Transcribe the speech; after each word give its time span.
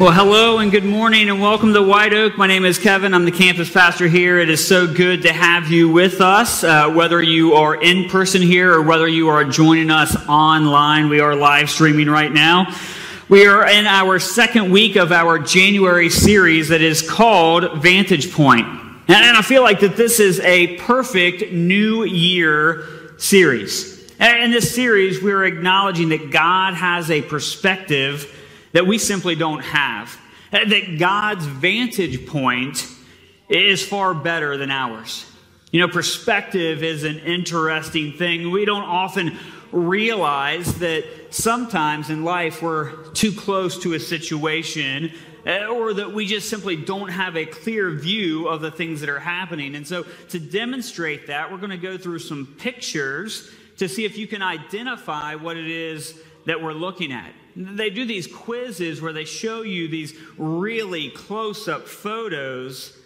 Well, 0.00 0.10
hello 0.10 0.58
and 0.58 0.72
good 0.72 0.84
morning 0.84 1.28
and 1.28 1.40
welcome 1.40 1.72
to 1.72 1.80
White 1.80 2.12
Oak. 2.12 2.36
My 2.36 2.48
name 2.48 2.64
is 2.64 2.80
Kevin. 2.80 3.14
I'm 3.14 3.24
the 3.24 3.30
campus 3.30 3.70
pastor 3.70 4.08
here. 4.08 4.40
It 4.40 4.50
is 4.50 4.66
so 4.66 4.92
good 4.92 5.22
to 5.22 5.32
have 5.32 5.70
you 5.70 5.88
with 5.88 6.20
us, 6.20 6.64
uh, 6.64 6.90
whether 6.90 7.22
you 7.22 7.54
are 7.54 7.80
in 7.80 8.08
person 8.08 8.42
here 8.42 8.72
or 8.72 8.82
whether 8.82 9.06
you 9.06 9.28
are 9.28 9.44
joining 9.44 9.92
us 9.92 10.16
online. 10.28 11.08
We 11.10 11.20
are 11.20 11.36
live 11.36 11.70
streaming 11.70 12.10
right 12.10 12.32
now. 12.32 12.74
We 13.28 13.46
are 13.46 13.68
in 13.68 13.86
our 13.86 14.18
second 14.18 14.72
week 14.72 14.96
of 14.96 15.12
our 15.12 15.38
January 15.38 16.10
series 16.10 16.70
that 16.70 16.82
is 16.82 17.08
called 17.08 17.80
Vantage 17.80 18.32
Point. 18.32 18.66
And 19.06 19.36
I 19.36 19.42
feel 19.42 19.62
like 19.62 19.78
that 19.78 19.94
this 19.94 20.18
is 20.18 20.40
a 20.40 20.76
perfect 20.78 21.52
new 21.52 22.02
year 22.02 22.84
series. 23.18 24.10
In 24.18 24.50
this 24.50 24.74
series, 24.74 25.22
we're 25.22 25.44
acknowledging 25.44 26.08
that 26.08 26.32
God 26.32 26.74
has 26.74 27.12
a 27.12 27.22
perspective 27.22 28.33
that 28.74 28.86
we 28.86 28.98
simply 28.98 29.34
don't 29.34 29.62
have. 29.62 30.20
That 30.50 30.98
God's 30.98 31.46
vantage 31.46 32.26
point 32.26 32.86
is 33.48 33.84
far 33.84 34.14
better 34.14 34.56
than 34.56 34.70
ours. 34.70 35.30
You 35.72 35.80
know, 35.80 35.88
perspective 35.88 36.82
is 36.82 37.02
an 37.02 37.18
interesting 37.20 38.12
thing. 38.12 38.50
We 38.50 38.64
don't 38.64 38.84
often 38.84 39.38
realize 39.72 40.78
that 40.78 41.04
sometimes 41.30 42.10
in 42.10 42.22
life 42.22 42.62
we're 42.62 42.92
too 43.12 43.32
close 43.32 43.82
to 43.82 43.94
a 43.94 44.00
situation 44.00 45.10
eh, 45.46 45.66
or 45.66 45.94
that 45.94 46.12
we 46.12 46.26
just 46.26 46.48
simply 46.48 46.76
don't 46.76 47.08
have 47.08 47.36
a 47.36 47.44
clear 47.44 47.90
view 47.90 48.46
of 48.46 48.60
the 48.60 48.70
things 48.70 49.00
that 49.00 49.08
are 49.08 49.18
happening. 49.18 49.74
And 49.74 49.86
so, 49.86 50.04
to 50.28 50.38
demonstrate 50.38 51.26
that, 51.26 51.50
we're 51.50 51.58
going 51.58 51.70
to 51.70 51.76
go 51.76 51.98
through 51.98 52.20
some 52.20 52.54
pictures 52.58 53.50
to 53.78 53.88
see 53.88 54.04
if 54.04 54.16
you 54.16 54.28
can 54.28 54.42
identify 54.42 55.34
what 55.34 55.56
it 55.56 55.66
is 55.66 56.16
that 56.46 56.62
we're 56.62 56.72
looking 56.72 57.12
at. 57.12 57.32
They 57.56 57.90
do 57.90 58.04
these 58.04 58.26
quizzes 58.26 59.00
where 59.00 59.12
they 59.12 59.24
show 59.24 59.62
you 59.62 59.88
these 59.88 60.14
really 60.36 61.10
close 61.10 61.68
up 61.68 61.86
photos 61.86 62.96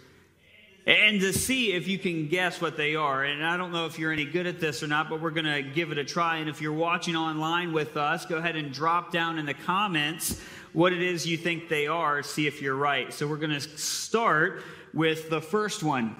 and 0.87 1.21
to 1.21 1.31
see 1.31 1.73
if 1.73 1.87
you 1.87 1.99
can 1.99 2.27
guess 2.27 2.59
what 2.59 2.75
they 2.75 2.95
are. 2.95 3.23
And 3.23 3.45
I 3.45 3.57
don't 3.57 3.71
know 3.71 3.85
if 3.85 3.99
you're 3.99 4.11
any 4.11 4.25
good 4.25 4.47
at 4.47 4.59
this 4.59 4.81
or 4.81 4.87
not, 4.87 5.07
but 5.07 5.21
we're 5.21 5.29
going 5.29 5.45
to 5.45 5.61
give 5.61 5.91
it 5.91 5.99
a 5.99 6.03
try. 6.03 6.37
And 6.37 6.49
if 6.49 6.61
you're 6.61 6.73
watching 6.73 7.15
online 7.15 7.73
with 7.73 7.95
us, 7.95 8.25
go 8.25 8.37
ahead 8.37 8.55
and 8.55 8.73
drop 8.73 9.11
down 9.11 9.37
in 9.37 9.45
the 9.45 9.53
comments 9.53 10.41
what 10.73 10.93
it 10.93 11.01
is 11.01 11.27
you 11.27 11.37
think 11.37 11.69
they 11.69 11.87
are, 11.87 12.23
see 12.23 12.47
if 12.47 12.61
you're 12.61 12.75
right. 12.75 13.13
So 13.13 13.27
we're 13.27 13.37
going 13.37 13.51
to 13.51 13.61
start 13.61 14.63
with 14.93 15.29
the 15.29 15.41
first 15.41 15.83
one. 15.83 16.15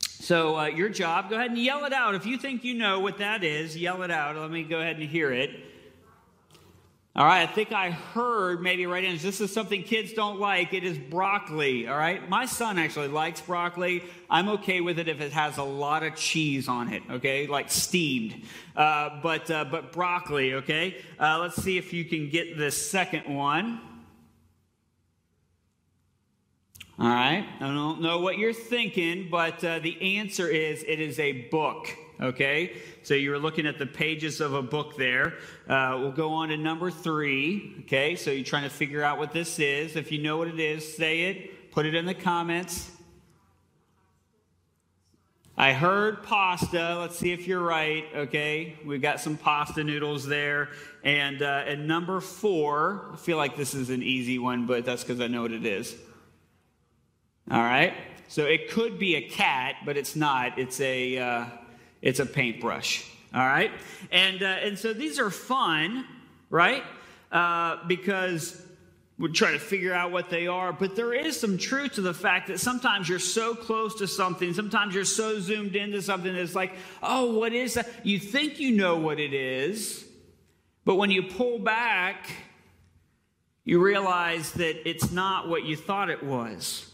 So, 0.00 0.58
uh, 0.58 0.66
your 0.66 0.88
job, 0.88 1.30
go 1.30 1.36
ahead 1.36 1.50
and 1.50 1.58
yell 1.58 1.84
it 1.84 1.92
out. 1.92 2.14
If 2.14 2.26
you 2.26 2.36
think 2.36 2.64
you 2.64 2.74
know 2.74 3.00
what 3.00 3.18
that 3.18 3.44
is, 3.44 3.76
yell 3.76 4.02
it 4.02 4.10
out. 4.10 4.36
Let 4.36 4.50
me 4.50 4.64
go 4.64 4.80
ahead 4.80 4.96
and 4.96 5.08
hear 5.08 5.32
it. 5.32 5.50
All 7.16 7.24
right, 7.24 7.48
I 7.48 7.50
think 7.50 7.72
I 7.72 7.92
heard 7.92 8.60
maybe 8.60 8.84
right 8.84 9.02
in 9.02 9.16
this 9.16 9.40
is 9.40 9.50
something 9.50 9.82
kids 9.82 10.12
don't 10.12 10.38
like. 10.38 10.74
It 10.74 10.84
is 10.84 10.98
broccoli. 10.98 11.88
All 11.88 11.96
right, 11.96 12.28
my 12.28 12.44
son 12.44 12.78
actually 12.78 13.08
likes 13.08 13.40
broccoli. 13.40 14.04
I'm 14.28 14.50
okay 14.50 14.82
with 14.82 14.98
it 14.98 15.08
if 15.08 15.22
it 15.22 15.32
has 15.32 15.56
a 15.56 15.62
lot 15.62 16.02
of 16.02 16.14
cheese 16.14 16.68
on 16.68 16.92
it. 16.92 17.02
Okay, 17.10 17.46
like 17.46 17.70
steamed. 17.70 18.42
Uh, 18.76 19.18
but 19.22 19.50
uh, 19.50 19.64
but 19.64 19.92
broccoli. 19.92 20.52
Okay, 20.54 21.02
uh, 21.18 21.38
let's 21.40 21.56
see 21.56 21.78
if 21.78 21.90
you 21.94 22.04
can 22.04 22.28
get 22.28 22.58
the 22.58 22.70
second 22.70 23.34
one. 23.34 23.80
All 26.98 27.08
right, 27.08 27.46
I 27.60 27.64
don't 27.64 28.02
know 28.02 28.20
what 28.20 28.36
you're 28.36 28.52
thinking, 28.52 29.28
but 29.30 29.64
uh, 29.64 29.78
the 29.78 30.18
answer 30.18 30.48
is 30.48 30.84
it 30.86 31.00
is 31.00 31.18
a 31.18 31.48
book. 31.48 31.88
Okay, 32.18 32.78
so 33.02 33.12
you 33.12 33.30
were 33.30 33.38
looking 33.38 33.66
at 33.66 33.78
the 33.78 33.84
pages 33.84 34.40
of 34.40 34.54
a 34.54 34.62
book 34.62 34.96
there. 34.96 35.34
Uh, 35.68 35.98
we'll 36.00 36.12
go 36.12 36.32
on 36.32 36.48
to 36.48 36.56
number 36.56 36.90
three. 36.90 37.74
Okay, 37.80 38.16
so 38.16 38.30
you're 38.30 38.42
trying 38.42 38.62
to 38.62 38.70
figure 38.70 39.02
out 39.02 39.18
what 39.18 39.32
this 39.32 39.58
is. 39.58 39.96
If 39.96 40.10
you 40.10 40.22
know 40.22 40.38
what 40.38 40.48
it 40.48 40.58
is, 40.58 40.96
say 40.96 41.24
it, 41.24 41.70
put 41.72 41.84
it 41.84 41.94
in 41.94 42.06
the 42.06 42.14
comments. 42.14 42.90
I 45.58 45.74
heard 45.74 46.22
pasta. 46.22 46.98
Let's 46.98 47.18
see 47.18 47.32
if 47.32 47.46
you're 47.46 47.62
right. 47.62 48.06
Okay, 48.14 48.76
we've 48.86 49.02
got 49.02 49.20
some 49.20 49.36
pasta 49.36 49.84
noodles 49.84 50.26
there. 50.26 50.70
And, 51.04 51.42
uh, 51.42 51.64
and 51.66 51.86
number 51.86 52.20
four, 52.22 53.10
I 53.12 53.16
feel 53.16 53.36
like 53.36 53.58
this 53.58 53.74
is 53.74 53.90
an 53.90 54.02
easy 54.02 54.38
one, 54.38 54.64
but 54.64 54.86
that's 54.86 55.02
because 55.02 55.20
I 55.20 55.26
know 55.26 55.42
what 55.42 55.52
it 55.52 55.66
is. 55.66 55.94
All 57.50 57.60
right, 57.60 57.92
so 58.28 58.46
it 58.46 58.70
could 58.70 58.98
be 58.98 59.16
a 59.16 59.28
cat, 59.28 59.76
but 59.84 59.98
it's 59.98 60.16
not. 60.16 60.58
It's 60.58 60.80
a. 60.80 61.18
Uh, 61.18 61.44
it's 62.02 62.20
a 62.20 62.26
paintbrush. 62.26 63.04
All 63.34 63.46
right? 63.46 63.70
And, 64.10 64.42
uh, 64.42 64.46
and 64.46 64.78
so 64.78 64.92
these 64.92 65.18
are 65.18 65.30
fun, 65.30 66.06
right? 66.50 66.82
Uh, 67.32 67.78
because 67.86 68.62
we're 69.18 69.28
trying 69.28 69.54
to 69.54 69.58
figure 69.58 69.92
out 69.92 70.12
what 70.12 70.28
they 70.28 70.46
are. 70.46 70.72
But 70.72 70.94
there 70.94 71.12
is 71.12 71.38
some 71.38 71.56
truth 71.56 71.94
to 71.94 72.02
the 72.02 72.14
fact 72.14 72.48
that 72.48 72.60
sometimes 72.60 73.08
you're 73.08 73.18
so 73.18 73.54
close 73.54 73.94
to 73.96 74.06
something, 74.06 74.52
sometimes 74.52 74.94
you're 74.94 75.04
so 75.04 75.40
zoomed 75.40 75.74
into 75.74 76.02
something 76.02 76.34
that's 76.34 76.54
like, 76.54 76.74
oh, 77.02 77.38
what 77.38 77.52
is 77.52 77.74
that? 77.74 77.88
You 78.04 78.18
think 78.18 78.60
you 78.60 78.72
know 78.72 78.96
what 78.96 79.18
it 79.18 79.32
is, 79.32 80.04
but 80.84 80.96
when 80.96 81.10
you 81.10 81.22
pull 81.22 81.58
back, 81.58 82.30
you 83.64 83.82
realize 83.82 84.52
that 84.52 84.88
it's 84.88 85.10
not 85.10 85.48
what 85.48 85.64
you 85.64 85.76
thought 85.76 86.10
it 86.10 86.22
was. 86.22 86.90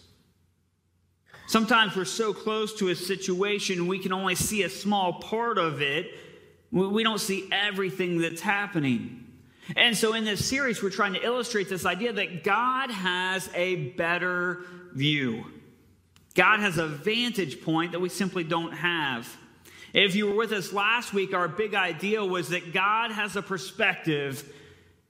Sometimes 1.46 1.96
we're 1.96 2.04
so 2.04 2.32
close 2.32 2.74
to 2.74 2.88
a 2.88 2.94
situation, 2.94 3.86
we 3.86 3.98
can 3.98 4.12
only 4.12 4.34
see 4.34 4.62
a 4.62 4.70
small 4.70 5.14
part 5.14 5.58
of 5.58 5.82
it. 5.82 6.12
We 6.70 7.02
don't 7.02 7.20
see 7.20 7.48
everything 7.52 8.18
that's 8.18 8.40
happening. 8.40 9.26
And 9.76 9.96
so, 9.96 10.14
in 10.14 10.24
this 10.24 10.44
series, 10.44 10.82
we're 10.82 10.90
trying 10.90 11.14
to 11.14 11.24
illustrate 11.24 11.68
this 11.68 11.86
idea 11.86 12.12
that 12.14 12.42
God 12.42 12.90
has 12.90 13.48
a 13.54 13.90
better 13.90 14.64
view. 14.94 15.44
God 16.34 16.60
has 16.60 16.78
a 16.78 16.86
vantage 16.86 17.62
point 17.62 17.92
that 17.92 18.00
we 18.00 18.08
simply 18.08 18.44
don't 18.44 18.72
have. 18.72 19.28
If 19.92 20.14
you 20.14 20.26
were 20.26 20.34
with 20.34 20.52
us 20.52 20.72
last 20.72 21.12
week, 21.12 21.34
our 21.34 21.48
big 21.48 21.74
idea 21.74 22.24
was 22.24 22.48
that 22.48 22.72
God 22.72 23.12
has 23.12 23.36
a 23.36 23.42
perspective 23.42 24.50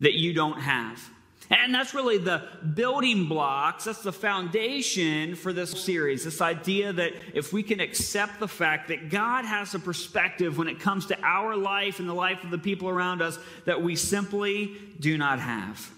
that 0.00 0.14
you 0.14 0.34
don't 0.34 0.60
have. 0.60 1.08
And 1.52 1.74
that's 1.74 1.92
really 1.92 2.16
the 2.16 2.48
building 2.74 3.26
blocks, 3.26 3.84
that's 3.84 4.02
the 4.02 4.12
foundation 4.12 5.34
for 5.34 5.52
this 5.52 5.70
series. 5.70 6.24
This 6.24 6.40
idea 6.40 6.94
that 6.94 7.12
if 7.34 7.52
we 7.52 7.62
can 7.62 7.78
accept 7.78 8.40
the 8.40 8.48
fact 8.48 8.88
that 8.88 9.10
God 9.10 9.44
has 9.44 9.74
a 9.74 9.78
perspective 9.78 10.56
when 10.56 10.66
it 10.66 10.80
comes 10.80 11.06
to 11.06 11.20
our 11.20 11.54
life 11.54 12.00
and 12.00 12.08
the 12.08 12.14
life 12.14 12.42
of 12.42 12.50
the 12.50 12.58
people 12.58 12.88
around 12.88 13.20
us 13.20 13.38
that 13.66 13.82
we 13.82 13.96
simply 13.96 14.74
do 14.98 15.18
not 15.18 15.40
have. 15.40 15.90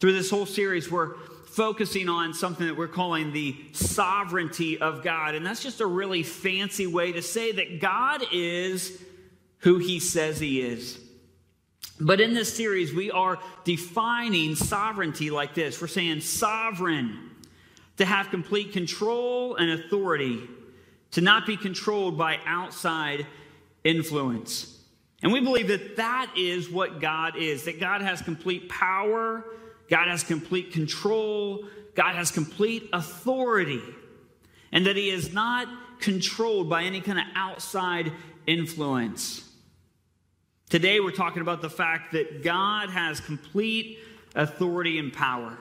Through 0.00 0.12
this 0.12 0.30
whole 0.30 0.46
series, 0.46 0.90
we're 0.90 1.14
focusing 1.46 2.10
on 2.10 2.34
something 2.34 2.66
that 2.66 2.76
we're 2.76 2.88
calling 2.88 3.32
the 3.32 3.56
sovereignty 3.72 4.78
of 4.78 5.02
God. 5.02 5.34
And 5.34 5.46
that's 5.46 5.62
just 5.62 5.80
a 5.80 5.86
really 5.86 6.22
fancy 6.22 6.86
way 6.86 7.12
to 7.12 7.22
say 7.22 7.52
that 7.52 7.80
God 7.80 8.22
is 8.32 9.02
who 9.60 9.78
he 9.78 9.98
says 9.98 10.38
he 10.38 10.60
is. 10.60 11.00
But 12.00 12.20
in 12.20 12.34
this 12.34 12.54
series, 12.54 12.94
we 12.94 13.10
are 13.10 13.38
defining 13.64 14.54
sovereignty 14.54 15.30
like 15.30 15.54
this. 15.54 15.80
We're 15.80 15.88
saying 15.88 16.20
sovereign, 16.20 17.30
to 17.96 18.04
have 18.04 18.30
complete 18.30 18.72
control 18.72 19.56
and 19.56 19.70
authority, 19.72 20.40
to 21.12 21.20
not 21.20 21.46
be 21.46 21.56
controlled 21.56 22.16
by 22.16 22.38
outside 22.46 23.26
influence. 23.82 24.78
And 25.22 25.32
we 25.32 25.40
believe 25.40 25.68
that 25.68 25.96
that 25.96 26.32
is 26.36 26.70
what 26.70 27.00
God 27.00 27.36
is 27.36 27.64
that 27.64 27.80
God 27.80 28.02
has 28.02 28.22
complete 28.22 28.68
power, 28.68 29.44
God 29.90 30.06
has 30.06 30.22
complete 30.22 30.72
control, 30.72 31.64
God 31.94 32.14
has 32.14 32.30
complete 32.30 32.88
authority, 32.92 33.82
and 34.70 34.86
that 34.86 34.96
He 34.96 35.10
is 35.10 35.32
not 35.32 35.66
controlled 35.98 36.70
by 36.70 36.84
any 36.84 37.00
kind 37.00 37.18
of 37.18 37.24
outside 37.34 38.12
influence. 38.46 39.47
Today, 40.68 41.00
we're 41.00 41.12
talking 41.12 41.40
about 41.40 41.62
the 41.62 41.70
fact 41.70 42.12
that 42.12 42.42
God 42.42 42.90
has 42.90 43.20
complete 43.20 44.00
authority 44.34 44.98
and 44.98 45.10
power. 45.10 45.56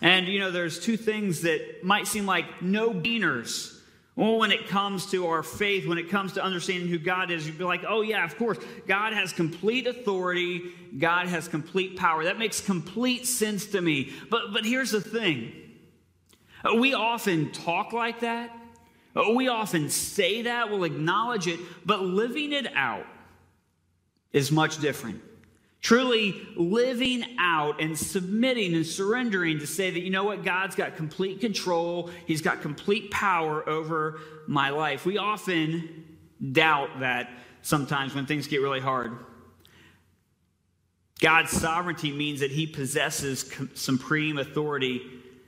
And, 0.00 0.26
you 0.26 0.40
know, 0.40 0.50
there's 0.50 0.80
two 0.80 0.96
things 0.96 1.42
that 1.42 1.84
might 1.84 2.06
seem 2.06 2.24
like 2.24 2.62
no 2.62 2.94
beaners. 2.94 3.78
When 4.14 4.50
it 4.52 4.68
comes 4.68 5.10
to 5.10 5.26
our 5.26 5.42
faith, 5.42 5.86
when 5.86 5.98
it 5.98 6.08
comes 6.08 6.32
to 6.32 6.42
understanding 6.42 6.88
who 6.88 6.98
God 6.98 7.30
is, 7.30 7.46
you'd 7.46 7.58
be 7.58 7.64
like, 7.64 7.84
oh, 7.86 8.00
yeah, 8.00 8.24
of 8.24 8.38
course. 8.38 8.56
God 8.86 9.12
has 9.12 9.34
complete 9.34 9.86
authority, 9.86 10.62
God 10.98 11.26
has 11.26 11.46
complete 11.46 11.98
power. 11.98 12.24
That 12.24 12.38
makes 12.38 12.62
complete 12.62 13.26
sense 13.26 13.66
to 13.66 13.82
me. 13.82 14.14
But, 14.30 14.54
but 14.54 14.64
here's 14.64 14.92
the 14.92 15.02
thing 15.02 15.52
we 16.74 16.94
often 16.94 17.52
talk 17.52 17.92
like 17.92 18.20
that, 18.20 18.56
we 19.34 19.48
often 19.48 19.90
say 19.90 20.42
that, 20.42 20.70
we'll 20.70 20.84
acknowledge 20.84 21.46
it, 21.46 21.60
but 21.84 22.00
living 22.00 22.54
it 22.54 22.74
out, 22.74 23.04
is 24.32 24.50
much 24.52 24.78
different. 24.78 25.22
Truly 25.80 26.34
living 26.56 27.24
out 27.38 27.80
and 27.80 27.96
submitting 27.96 28.74
and 28.74 28.84
surrendering 28.84 29.58
to 29.60 29.66
say 29.66 29.90
that, 29.90 30.00
you 30.00 30.10
know 30.10 30.24
what, 30.24 30.42
God's 30.42 30.74
got 30.74 30.96
complete 30.96 31.40
control, 31.40 32.10
He's 32.26 32.42
got 32.42 32.62
complete 32.62 33.10
power 33.10 33.68
over 33.68 34.20
my 34.46 34.70
life. 34.70 35.06
We 35.06 35.18
often 35.18 36.16
doubt 36.52 37.00
that 37.00 37.30
sometimes 37.62 38.14
when 38.14 38.26
things 38.26 38.46
get 38.46 38.60
really 38.60 38.80
hard. 38.80 39.12
God's 41.20 41.50
sovereignty 41.50 42.12
means 42.12 42.40
that 42.40 42.50
he 42.50 42.66
possesses 42.66 43.50
supreme 43.74 44.38
authority. 44.38 45.00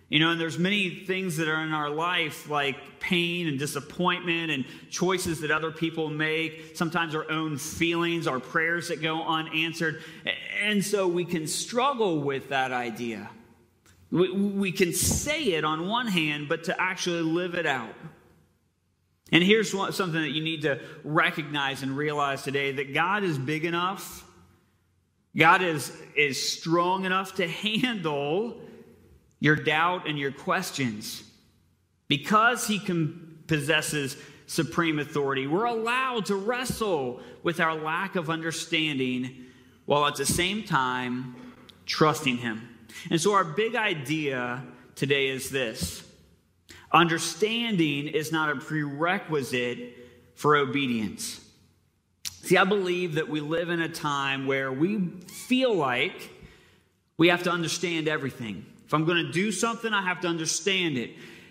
You 0.08 0.20
know, 0.20 0.30
and 0.30 0.40
there's 0.40 0.58
many 0.58 0.88
things 0.88 1.36
that 1.36 1.48
are 1.48 1.62
in 1.62 1.72
our 1.72 1.90
life 1.90 2.48
like 2.48 2.76
pain 2.98 3.46
and 3.46 3.58
disappointment 3.58 4.50
and 4.50 4.64
choices 4.88 5.40
that 5.40 5.50
other 5.50 5.70
people 5.70 6.08
make, 6.08 6.76
sometimes 6.76 7.14
our 7.14 7.30
own 7.30 7.58
feelings, 7.58 8.26
our 8.26 8.40
prayers 8.40 8.88
that 8.88 9.02
go 9.02 9.22
unanswered. 9.22 10.02
And 10.62 10.82
so 10.82 11.06
we 11.06 11.26
can 11.26 11.46
struggle 11.46 12.20
with 12.20 12.48
that 12.48 12.72
idea. 12.72 13.28
We, 14.10 14.30
we 14.30 14.72
can 14.72 14.94
say 14.94 15.52
it 15.52 15.64
on 15.64 15.86
one 15.88 16.06
hand, 16.06 16.48
but 16.48 16.64
to 16.64 16.80
actually 16.80 17.20
live 17.20 17.54
it 17.54 17.66
out. 17.66 17.94
And 19.30 19.44
here's 19.44 19.70
something 19.70 20.22
that 20.22 20.30
you 20.30 20.42
need 20.42 20.62
to 20.62 20.80
recognize 21.04 21.82
and 21.82 21.94
realize 21.94 22.42
today 22.42 22.72
that 22.72 22.94
God 22.94 23.24
is 23.24 23.36
big 23.36 23.66
enough, 23.66 24.24
God 25.36 25.60
is, 25.60 25.92
is 26.16 26.50
strong 26.50 27.04
enough 27.04 27.34
to 27.34 27.46
handle 27.72 28.62
your 29.40 29.56
doubt 29.56 30.08
and 30.08 30.18
your 30.18 30.32
questions. 30.32 31.22
Because 32.08 32.66
He 32.66 32.80
possesses 33.46 34.16
supreme 34.46 34.98
authority, 34.98 35.46
we're 35.46 35.64
allowed 35.64 36.26
to 36.26 36.36
wrestle 36.36 37.20
with 37.42 37.60
our 37.60 37.74
lack 37.74 38.16
of 38.16 38.30
understanding 38.30 39.46
while 39.84 40.06
at 40.06 40.16
the 40.16 40.26
same 40.26 40.62
time 40.64 41.34
trusting 41.86 42.38
Him. 42.38 42.68
And 43.10 43.20
so, 43.20 43.34
our 43.34 43.44
big 43.44 43.74
idea 43.76 44.64
today 44.94 45.28
is 45.28 45.50
this 45.50 46.04
understanding 46.92 48.08
is 48.08 48.32
not 48.32 48.50
a 48.50 48.56
prerequisite 48.56 49.96
for 50.34 50.56
obedience. 50.56 51.44
See, 52.42 52.56
I 52.56 52.64
believe 52.64 53.16
that 53.16 53.28
we 53.28 53.40
live 53.40 53.68
in 53.68 53.82
a 53.82 53.88
time 53.88 54.46
where 54.46 54.72
we 54.72 55.10
feel 55.26 55.74
like 55.74 56.30
we 57.18 57.28
have 57.28 57.42
to 57.42 57.50
understand 57.50 58.08
everything. 58.08 58.64
If 58.88 58.94
I'm 58.94 59.04
going 59.04 59.22
to 59.26 59.30
do 59.30 59.52
something, 59.52 59.92
I 59.92 60.00
have 60.00 60.22
to 60.22 60.28
understand 60.28 60.96
it. 60.96 61.10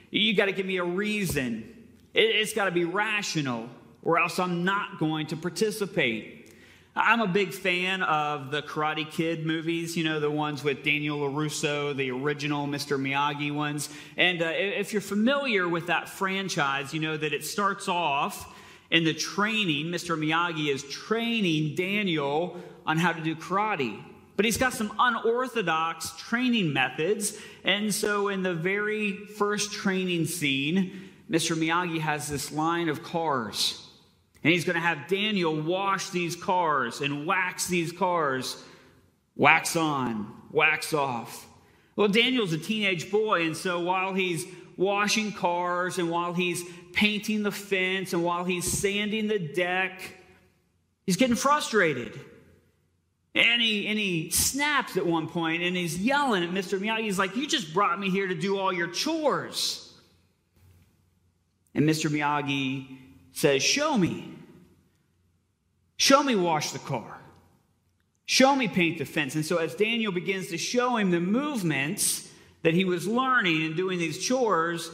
You 0.09 0.35
got 0.35 0.47
to 0.47 0.51
give 0.51 0.65
me 0.65 0.77
a 0.77 0.83
reason. 0.83 1.71
It's 2.15 2.51
got 2.51 2.65
to 2.65 2.71
be 2.71 2.83
rational, 2.83 3.69
or 4.01 4.17
else 4.17 4.39
I'm 4.39 4.63
not 4.63 4.97
going 4.97 5.27
to 5.27 5.37
participate. 5.37 6.51
I'm 6.95 7.21
a 7.21 7.27
big 7.27 7.53
fan 7.53 8.01
of 8.01 8.49
the 8.49 8.63
Karate 8.63 9.11
Kid 9.11 9.45
movies, 9.45 9.95
you 9.95 10.03
know, 10.03 10.19
the 10.19 10.31
ones 10.31 10.63
with 10.63 10.83
Daniel 10.83 11.19
LaRusso, 11.19 11.95
the 11.95 12.09
original 12.09 12.65
Mr. 12.65 12.99
Miyagi 12.99 13.53
ones. 13.53 13.87
And 14.17 14.41
uh, 14.41 14.51
if 14.55 14.91
you're 14.91 15.01
familiar 15.03 15.69
with 15.69 15.85
that 15.87 16.09
franchise, 16.09 16.91
you 16.91 16.99
know 16.99 17.17
that 17.17 17.33
it 17.33 17.45
starts 17.45 17.87
off 17.87 18.51
in 18.89 19.03
the 19.03 19.13
training. 19.13 19.91
Mr. 19.91 20.17
Miyagi 20.17 20.73
is 20.73 20.81
training 20.85 21.75
Daniel 21.75 22.59
on 22.83 22.97
how 22.97 23.11
to 23.11 23.21
do 23.21 23.35
karate. 23.35 24.03
But 24.37 24.45
he's 24.45 24.57
got 24.57 24.71
some 24.71 24.93
unorthodox 24.97 26.15
training 26.17 26.71
methods. 26.71 27.37
And 27.65 27.93
so, 27.93 28.29
in 28.29 28.43
the 28.43 28.53
very 28.53 29.13
first 29.25 29.73
training 29.73 30.27
scene, 30.27 31.09
Mr. 31.29 31.57
Miyagi 31.57 31.99
has 31.99 32.29
this 32.29 32.53
line 32.53 32.87
of 32.87 33.03
cars 33.03 33.83
and 34.47 34.53
he's 34.53 34.63
going 34.63 34.75
to 34.75 34.81
have 34.81 35.07
Daniel 35.07 35.59
wash 35.61 36.09
these 36.09 36.33
cars 36.33 37.01
and 37.01 37.25
wax 37.25 37.67
these 37.67 37.91
cars, 37.91 38.63
wax 39.35 39.75
on, 39.75 40.31
wax 40.51 40.93
off. 40.93 41.45
Well, 41.97 42.07
Daniel's 42.07 42.53
a 42.53 42.57
teenage 42.57 43.11
boy, 43.11 43.45
and 43.45 43.57
so 43.57 43.81
while 43.81 44.13
he's 44.13 44.45
washing 44.77 45.33
cars 45.33 45.97
and 45.97 46.09
while 46.09 46.33
he's 46.33 46.63
painting 46.93 47.43
the 47.43 47.51
fence 47.51 48.13
and 48.13 48.23
while 48.23 48.45
he's 48.45 48.71
sanding 48.71 49.27
the 49.27 49.39
deck, 49.39 50.01
he's 51.05 51.17
getting 51.17 51.35
frustrated. 51.35 52.17
And 53.37 53.61
he, 53.61 53.85
and 53.85 53.99
he 53.99 54.31
snaps 54.31 54.97
at 54.97 55.05
one 55.05 55.27
point 55.27 55.61
and 55.61 55.77
he's 55.77 55.95
yelling 55.99 56.43
at 56.43 56.49
Mr. 56.49 56.79
Miyagi. 56.79 57.01
He's 57.01 57.19
like, 57.19 57.35
You 57.35 57.45
just 57.45 57.71
brought 57.71 57.99
me 57.99 58.09
here 58.09 58.25
to 58.25 58.33
do 58.33 58.57
all 58.57 58.73
your 58.73 58.87
chores. 58.87 59.93
And 61.75 61.87
Mr. 61.87 62.09
Miyagi 62.09 62.97
says, 63.33 63.61
Show 63.61 63.95
me. 63.95 64.33
Show 65.97 66.23
me 66.23 66.35
wash 66.35 66.71
the 66.71 66.79
car. 66.79 67.21
Show 68.25 68.55
me 68.55 68.67
paint 68.67 68.97
the 68.97 69.05
fence. 69.05 69.35
And 69.35 69.45
so, 69.45 69.57
as 69.57 69.75
Daniel 69.75 70.11
begins 70.11 70.47
to 70.47 70.57
show 70.57 70.97
him 70.97 71.11
the 71.11 71.19
movements 71.19 72.27
that 72.63 72.73
he 72.73 72.85
was 72.85 73.07
learning 73.07 73.63
and 73.63 73.75
doing 73.75 73.99
these 73.99 74.17
chores, 74.17 74.89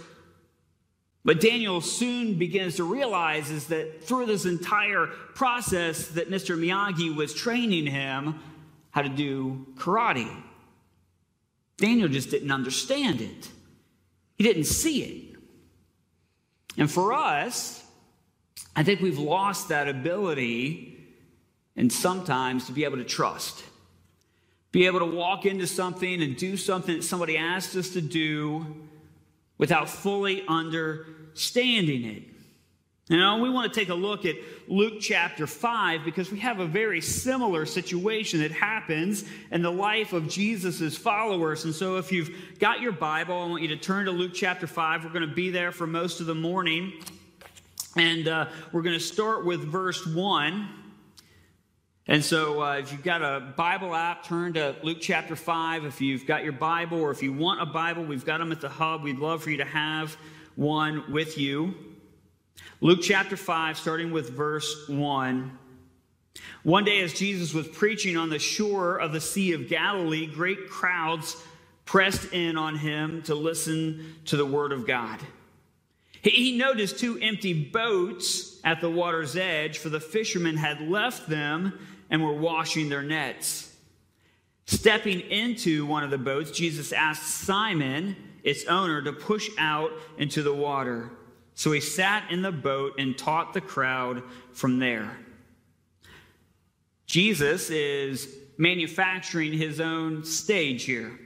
but 1.26 1.40
Daniel 1.40 1.80
soon 1.80 2.38
begins 2.38 2.76
to 2.76 2.84
realize 2.84 3.50
is 3.50 3.68
that 3.68 4.04
through 4.04 4.26
this 4.26 4.46
entire 4.46 5.08
process 5.08 6.08
that 6.10 6.30
Mr. 6.30 6.58
Miyagi 6.58 7.16
was 7.16 7.34
training 7.34 7.86
him 7.86 8.40
how 8.92 9.02
to 9.02 9.10
do 9.10 9.66
karate. 9.76 10.30
Daniel 11.78 12.10
just 12.10 12.30
didn't 12.30 12.52
understand 12.52 13.22
it. 13.22 13.50
He 14.38 14.44
didn't 14.44 14.66
see 14.66 15.04
it. 15.04 15.40
And 16.78 16.92
for 16.92 17.14
us, 17.14 17.84
I 18.76 18.84
think 18.84 19.00
we've 19.02 19.20
lost 19.20 19.70
that 19.70 19.88
ability 19.88 20.90
and 21.76 21.92
sometimes 21.92 22.66
to 22.68 22.74
be 22.74 22.84
able 22.84 22.98
to 22.98 23.04
trust. 23.04 23.64
Be 24.72 24.88
able 24.88 25.00
to 25.00 25.06
walk 25.06 25.46
into 25.46 25.68
something 25.68 26.22
and 26.22 26.36
do 26.36 26.58
something 26.58 26.98
that 26.98 27.04
somebody 27.04 27.38
asked 27.38 27.76
us 27.76 27.90
to 27.92 28.02
do 28.02 28.66
without 29.58 29.90
fully 29.90 30.44
understanding 30.48 32.06
it. 32.06 32.24
Now, 33.10 33.38
we 33.38 33.50
want 33.50 33.72
to 33.72 33.80
take 33.80 33.90
a 33.90 33.94
look 33.94 34.26
at 34.26 34.36
Luke 34.70 35.02
chapter 35.02 35.46
5 35.46 36.06
because 36.06 36.32
we 36.32 36.40
have 36.40 36.60
a 36.60 36.66
very 36.66 37.02
similar 37.02 37.66
situation 37.66 38.40
that 38.40 38.52
happens 38.52 39.26
in 39.52 39.62
the 39.62 39.72
life 39.72 40.14
of 40.14 40.30
Jesus' 40.30 40.98
followers. 40.98 41.66
And 41.66 41.76
so, 41.76 41.98
if 41.98 42.14
you've 42.14 42.32
got 42.60 42.80
your 42.80 42.94
Bible, 42.94 43.36
I 43.36 43.46
want 43.48 43.62
you 43.62 43.68
to 43.70 43.78
turn 43.78 44.06
to 44.06 44.12
Luke 44.12 44.32
chapter 44.34 44.68
5. 44.68 45.04
We're 45.04 45.12
going 45.12 45.28
to 45.28 45.36
be 45.36 45.50
there 45.50 45.74
for 45.74 45.86
most 45.86 46.22
of 46.22 46.28
the 46.28 46.36
morning. 46.36 46.94
And 47.98 48.28
uh, 48.30 48.46
we're 48.72 48.82
going 48.82 48.98
to 48.98 49.04
start 49.04 49.46
with 49.46 49.60
verse 49.62 50.08
1. 50.08 50.83
And 52.06 52.24
so, 52.24 52.62
uh, 52.62 52.74
if 52.74 52.92
you've 52.92 53.04
got 53.04 53.22
a 53.22 53.54
Bible 53.56 53.96
app, 53.96 54.26
turn 54.26 54.54
to 54.54 54.76
Luke 54.84 54.98
chapter 55.00 55.38
5. 55.38 55.86
If 55.86 56.02
you've 56.02 56.26
got 56.26 56.44
your 56.44 56.52
Bible, 56.52 57.00
or 57.00 57.12
if 57.12 57.24
you 57.24 57.32
want 57.32 57.62
a 57.62 57.66
Bible, 57.66 58.04
we've 58.04 58.26
got 58.26 58.40
them 58.40 58.52
at 58.52 58.60
the 58.60 58.68
hub. 58.68 59.04
We'd 59.04 59.20
love 59.20 59.42
for 59.42 59.52
you 59.52 59.58
to 59.58 59.66
have 59.66 60.18
one 60.56 61.14
with 61.14 61.38
you. 61.38 61.74
Luke 62.82 63.00
chapter 63.02 63.38
5, 63.38 63.78
starting 63.78 64.12
with 64.12 64.32
verse 64.32 64.90
1. 64.90 65.58
One 66.64 66.84
day, 66.84 67.00
as 67.00 67.14
Jesus 67.14 67.54
was 67.54 67.70
preaching 67.70 68.18
on 68.18 68.30
the 68.30 68.40
shore 68.40 68.98
of 68.98 69.14
the 69.14 69.22
Sea 69.22 69.54
of 69.54 69.70
Galilee, 69.70 70.28
great 70.28 70.68
crowds 70.70 71.42
pressed 71.86 72.34
in 72.34 72.58
on 72.58 72.76
him 72.76 73.22
to 73.24 73.36
listen 73.36 74.18
to 74.26 74.36
the 74.36 74.46
word 74.46 74.74
of 74.74 74.86
God. 74.86 75.22
He 76.22 76.58
noticed 76.58 77.00
two 77.00 77.18
empty 77.22 77.54
boats 77.54 78.60
at 78.64 78.82
the 78.82 78.90
water's 78.90 79.36
edge, 79.36 79.78
for 79.78 79.90
the 79.90 80.00
fishermen 80.00 80.58
had 80.58 80.82
left 80.82 81.30
them 81.30 81.80
and 82.10 82.24
were 82.24 82.34
washing 82.34 82.90
their 82.90 83.04
nets. 83.04 83.76
Stepping 84.66 85.20
into 85.20 85.86
one 85.86 86.04
of 86.04 86.12
the 86.12 86.18
boats, 86.18 86.52
Jesus 86.52 86.94
asked 86.94 87.24
Simon, 87.24 88.16
its 88.44 88.66
owner, 88.66 89.02
to 89.02 89.12
push 89.12 89.50
out 89.58 89.92
into 90.18 90.42
the 90.42 90.54
water. 90.54 91.12
So 91.56 91.72
he 91.72 91.82
sat 91.82 92.32
in 92.32 92.42
the 92.42 92.52
boat 92.52 92.94
and 92.98 93.18
taught 93.18 93.54
the 93.54 93.62
crowd 93.62 94.24
from 94.54 94.80
there. 94.80 95.18
Jesus 97.06 97.70
is 97.70 98.36
manufacturing 98.58 99.54
his 99.54 99.80
own 99.80 100.24
stage 100.24 100.84
here. 100.84 101.20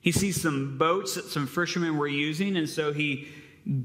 He 0.00 0.10
sees 0.10 0.40
some 0.40 0.76
boats 0.78 1.14
that 1.14 1.26
some 1.26 1.46
fishermen 1.46 1.96
were 1.96 2.08
using, 2.08 2.56
and 2.56 2.68
so 2.68 2.92
he 2.92 3.28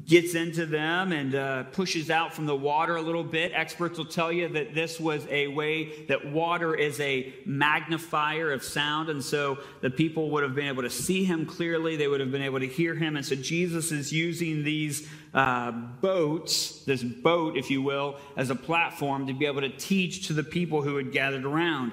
gets 0.05 0.33
into 0.33 0.65
them 0.65 1.11
and 1.11 1.35
uh, 1.35 1.63
pushes 1.65 2.09
out 2.09 2.33
from 2.33 2.47
the 2.47 2.55
water 2.55 2.95
a 2.95 3.01
little 3.01 3.23
bit. 3.23 3.51
Experts 3.53 3.99
will 3.99 4.05
tell 4.05 4.31
you 4.31 4.47
that 4.49 4.73
this 4.73 4.99
was 4.99 5.27
a 5.29 5.47
way 5.49 6.05
that 6.07 6.25
water 6.31 6.73
is 6.73 6.99
a 6.99 7.31
magnifier 7.45 8.51
of 8.51 8.63
sound. 8.63 9.09
And 9.09 9.23
so 9.23 9.59
the 9.81 9.91
people 9.91 10.31
would 10.31 10.43
have 10.43 10.55
been 10.55 10.67
able 10.67 10.81
to 10.81 10.89
see 10.89 11.23
him 11.25 11.45
clearly, 11.45 11.95
they 11.95 12.07
would 12.07 12.19
have 12.19 12.31
been 12.31 12.41
able 12.41 12.59
to 12.59 12.67
hear 12.67 12.95
him. 12.95 13.17
And 13.17 13.25
so 13.25 13.35
Jesus 13.35 13.91
is 13.91 14.11
using 14.11 14.63
these 14.63 15.07
uh, 15.35 15.71
boats, 15.71 16.83
this 16.85 17.03
boat, 17.03 17.55
if 17.55 17.69
you 17.69 17.83
will, 17.83 18.15
as 18.35 18.49
a 18.49 18.55
platform 18.55 19.27
to 19.27 19.33
be 19.33 19.45
able 19.45 19.61
to 19.61 19.69
teach 19.69 20.27
to 20.27 20.33
the 20.33 20.43
people 20.43 20.81
who 20.81 20.97
had 20.97 21.11
gathered 21.11 21.45
around. 21.45 21.91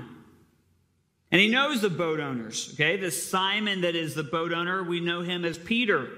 And 1.31 1.41
he 1.41 1.49
knows 1.49 1.83
the 1.83 1.91
boat 1.91 2.21
owners, 2.21 2.71
okay? 2.75 2.97
This 2.97 3.29
Simon 3.29 3.83
that 3.83 3.95
is 3.95 4.15
the 4.15 4.23
boat 4.23 4.53
owner, 4.53 4.83
we 4.83 5.01
know 5.01 5.21
him 5.21 5.45
as 5.45 5.59
Peter. 5.59 6.09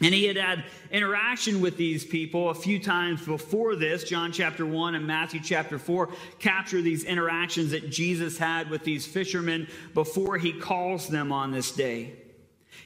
And 0.00 0.14
he 0.14 0.26
had 0.26 0.36
had 0.36 0.64
interaction 0.92 1.60
with 1.60 1.76
these 1.76 2.04
people 2.04 2.50
a 2.50 2.54
few 2.54 2.78
times 2.78 3.24
before 3.24 3.74
this. 3.74 4.04
John 4.04 4.30
chapter 4.30 4.64
1 4.64 4.94
and 4.94 5.06
Matthew 5.06 5.40
chapter 5.42 5.76
4 5.76 6.10
capture 6.38 6.80
these 6.80 7.02
interactions 7.02 7.72
that 7.72 7.90
Jesus 7.90 8.38
had 8.38 8.70
with 8.70 8.84
these 8.84 9.06
fishermen 9.06 9.66
before 9.94 10.38
he 10.38 10.52
calls 10.52 11.08
them 11.08 11.32
on 11.32 11.50
this 11.50 11.72
day. 11.72 12.14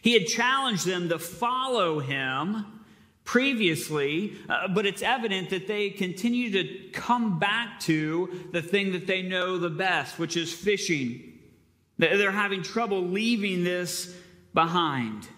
He 0.00 0.14
had 0.14 0.26
challenged 0.26 0.86
them 0.86 1.10
to 1.10 1.18
follow 1.18 2.00
him 2.00 2.80
previously, 3.24 4.36
uh, 4.48 4.68
but 4.68 4.86
it's 4.86 5.02
evident 5.02 5.50
that 5.50 5.66
they 5.66 5.90
continue 5.90 6.50
to 6.50 6.90
come 6.92 7.38
back 7.38 7.78
to 7.80 8.48
the 8.52 8.62
thing 8.62 8.92
that 8.92 9.06
they 9.06 9.22
know 9.22 9.58
the 9.58 9.70
best, 9.70 10.18
which 10.18 10.36
is 10.36 10.52
fishing. 10.52 11.38
They're 11.98 12.32
having 12.32 12.62
trouble 12.62 13.02
leaving 13.02 13.64
this 13.64 14.14
behind. 14.54 15.28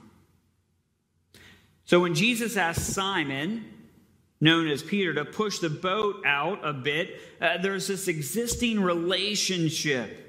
So 1.85 2.01
when 2.01 2.15
Jesus 2.15 2.57
asked 2.57 2.87
Simon, 2.95 3.65
known 4.41 4.69
as 4.69 4.83
Peter, 4.83 5.13
to 5.15 5.25
push 5.25 5.59
the 5.59 5.69
boat 5.69 6.23
out 6.25 6.61
a 6.67 6.73
bit, 6.73 7.21
uh, 7.41 7.59
there's 7.59 7.87
this 7.87 8.09
existing 8.09 8.81
relationship. 8.81 10.21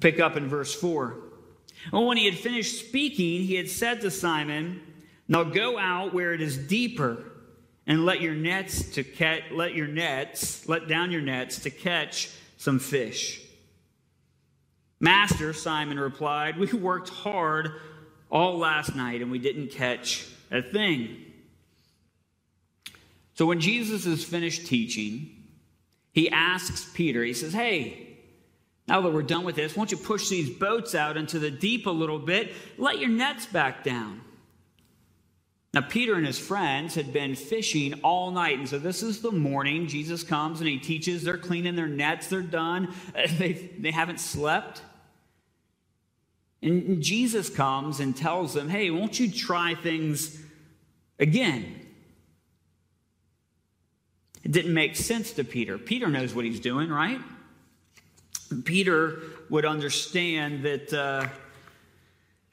Pick 0.00 0.18
up 0.18 0.36
in 0.36 0.48
verse 0.48 0.74
4. 0.74 1.16
Well, 1.92 2.06
when 2.06 2.16
he 2.16 2.24
had 2.24 2.36
finished 2.36 2.78
speaking, 2.78 3.42
he 3.42 3.54
had 3.54 3.68
said 3.68 4.00
to 4.00 4.10
Simon, 4.10 4.80
Now 5.28 5.44
go 5.44 5.78
out 5.78 6.14
where 6.14 6.32
it 6.32 6.40
is 6.40 6.56
deeper, 6.56 7.24
and 7.86 8.04
let 8.04 8.20
your 8.20 8.34
nets 8.34 8.94
to 8.94 9.04
catch, 9.04 9.42
let 9.52 9.74
your 9.74 9.86
nets, 9.86 10.68
let 10.68 10.88
down 10.88 11.10
your 11.10 11.20
nets 11.20 11.60
to 11.60 11.70
catch 11.70 12.30
some 12.56 12.78
fish. 12.78 13.42
Master, 15.00 15.52
Simon 15.52 16.00
replied, 16.00 16.56
We 16.56 16.72
worked 16.72 17.10
hard 17.10 17.72
all 18.30 18.58
last 18.58 18.94
night 18.94 19.22
and 19.22 19.30
we 19.30 19.38
didn't 19.38 19.68
catch 19.68 20.26
a 20.50 20.62
thing. 20.62 21.16
So 23.34 23.46
when 23.46 23.60
Jesus 23.60 24.06
is 24.06 24.24
finished 24.24 24.66
teaching, 24.66 25.30
he 26.12 26.30
asks 26.30 26.90
Peter, 26.94 27.24
he 27.24 27.32
says, 27.32 27.52
Hey, 27.52 28.18
now 28.86 29.00
that 29.00 29.12
we're 29.12 29.22
done 29.22 29.44
with 29.44 29.56
this, 29.56 29.74
why 29.74 29.80
don't 29.80 29.92
you 29.92 29.96
push 29.96 30.28
these 30.28 30.50
boats 30.50 30.94
out 30.94 31.16
into 31.16 31.38
the 31.38 31.50
deep 31.50 31.86
a 31.86 31.90
little 31.90 32.18
bit? 32.18 32.52
Let 32.78 32.98
your 32.98 33.08
nets 33.08 33.46
back 33.46 33.82
down. 33.82 34.20
Now, 35.72 35.80
Peter 35.80 36.14
and 36.14 36.24
his 36.24 36.38
friends 36.38 36.94
had 36.94 37.12
been 37.12 37.34
fishing 37.34 37.94
all 38.04 38.30
night. 38.30 38.58
And 38.58 38.68
so, 38.68 38.78
this 38.78 39.02
is 39.02 39.20
the 39.20 39.32
morning. 39.32 39.88
Jesus 39.88 40.22
comes 40.22 40.60
and 40.60 40.68
he 40.68 40.78
teaches. 40.78 41.24
They're 41.24 41.36
cleaning 41.36 41.74
their 41.74 41.88
nets, 41.88 42.28
they're 42.28 42.42
done. 42.42 42.94
They, 43.38 43.70
they 43.78 43.90
haven't 43.90 44.20
slept. 44.20 44.82
And 46.64 47.02
Jesus 47.02 47.50
comes 47.50 48.00
and 48.00 48.16
tells 48.16 48.54
them, 48.54 48.70
hey, 48.70 48.90
won't 48.90 49.20
you 49.20 49.30
try 49.30 49.74
things 49.74 50.40
again? 51.18 51.82
It 54.42 54.50
didn't 54.50 54.72
make 54.72 54.96
sense 54.96 55.32
to 55.32 55.44
Peter. 55.44 55.76
Peter 55.76 56.08
knows 56.08 56.34
what 56.34 56.46
he's 56.46 56.60
doing, 56.60 56.88
right? 56.88 57.20
Peter 58.64 59.20
would 59.50 59.66
understand 59.66 60.62
that 60.64 60.92
uh, 60.92 61.28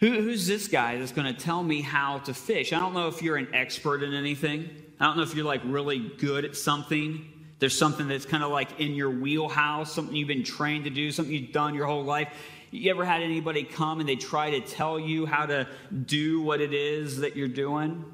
who, 0.02 0.10
who's 0.12 0.46
this 0.46 0.68
guy 0.68 0.98
that's 0.98 1.14
going 1.14 1.34
to 1.34 1.40
tell 1.40 1.64
me 1.64 1.80
how 1.80 2.18
to 2.20 2.34
fish? 2.34 2.74
I 2.74 2.80
don't 2.80 2.94
know 2.94 3.08
if 3.08 3.22
you're 3.22 3.38
an 3.38 3.48
expert 3.54 4.04
in 4.04 4.14
anything. 4.14 4.70
I 5.00 5.06
don't 5.06 5.16
know 5.16 5.24
if 5.24 5.36
you're 5.36 5.46
like 5.46 5.62
really 5.64 6.00
good 6.00 6.44
at 6.44 6.58
something. 6.58 7.32
There's 7.60 7.78
something 7.78 8.10
that's 8.10 8.26
kind 8.26 8.44
of 8.44 8.52
like 8.52 8.80
in 8.82 8.94
your 8.94 9.10
wheelhouse, 9.10 9.94
something 9.94 10.16
you've 10.16 10.28
been 10.28 10.44
trained 10.44 10.84
to 10.84 10.90
do, 10.90 11.12
something 11.12 11.34
you've 11.34 11.54
done 11.54 11.76
your 11.76 11.86
whole 11.86 12.04
life. 12.04 12.28
You 12.72 12.90
ever 12.92 13.04
had 13.04 13.22
anybody 13.22 13.64
come 13.64 14.00
and 14.00 14.08
they 14.08 14.16
try 14.16 14.52
to 14.52 14.62
tell 14.62 14.98
you 14.98 15.26
how 15.26 15.46
to 15.46 15.68
do 16.06 16.42
what 16.42 16.62
it 16.62 16.74
is 16.74 17.18
that 17.18 17.36
you're 17.36 17.50
doing? 17.50 18.06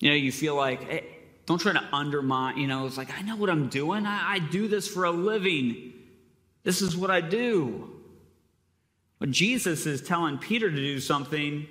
You 0.00 0.10
know, 0.10 0.16
you 0.16 0.32
feel 0.32 0.56
like, 0.56 0.82
hey, 0.84 1.04
don't 1.44 1.58
try 1.58 1.72
to 1.72 1.84
undermine, 1.92 2.56
you 2.56 2.66
know, 2.66 2.86
it's 2.86 2.96
like, 2.96 3.16
I 3.16 3.22
know 3.22 3.36
what 3.36 3.50
I'm 3.50 3.68
doing. 3.68 4.06
I, 4.06 4.34
I 4.34 4.38
do 4.38 4.66
this 4.66 4.88
for 4.88 5.04
a 5.04 5.10
living. 5.10 5.92
This 6.62 6.80
is 6.80 6.96
what 6.96 7.10
I 7.10 7.20
do. 7.20 7.90
When 9.18 9.32
Jesus 9.32 9.84
is 9.84 10.00
telling 10.00 10.38
Peter 10.38 10.70
to 10.70 10.76
do 10.76 11.00
something, 11.00 11.66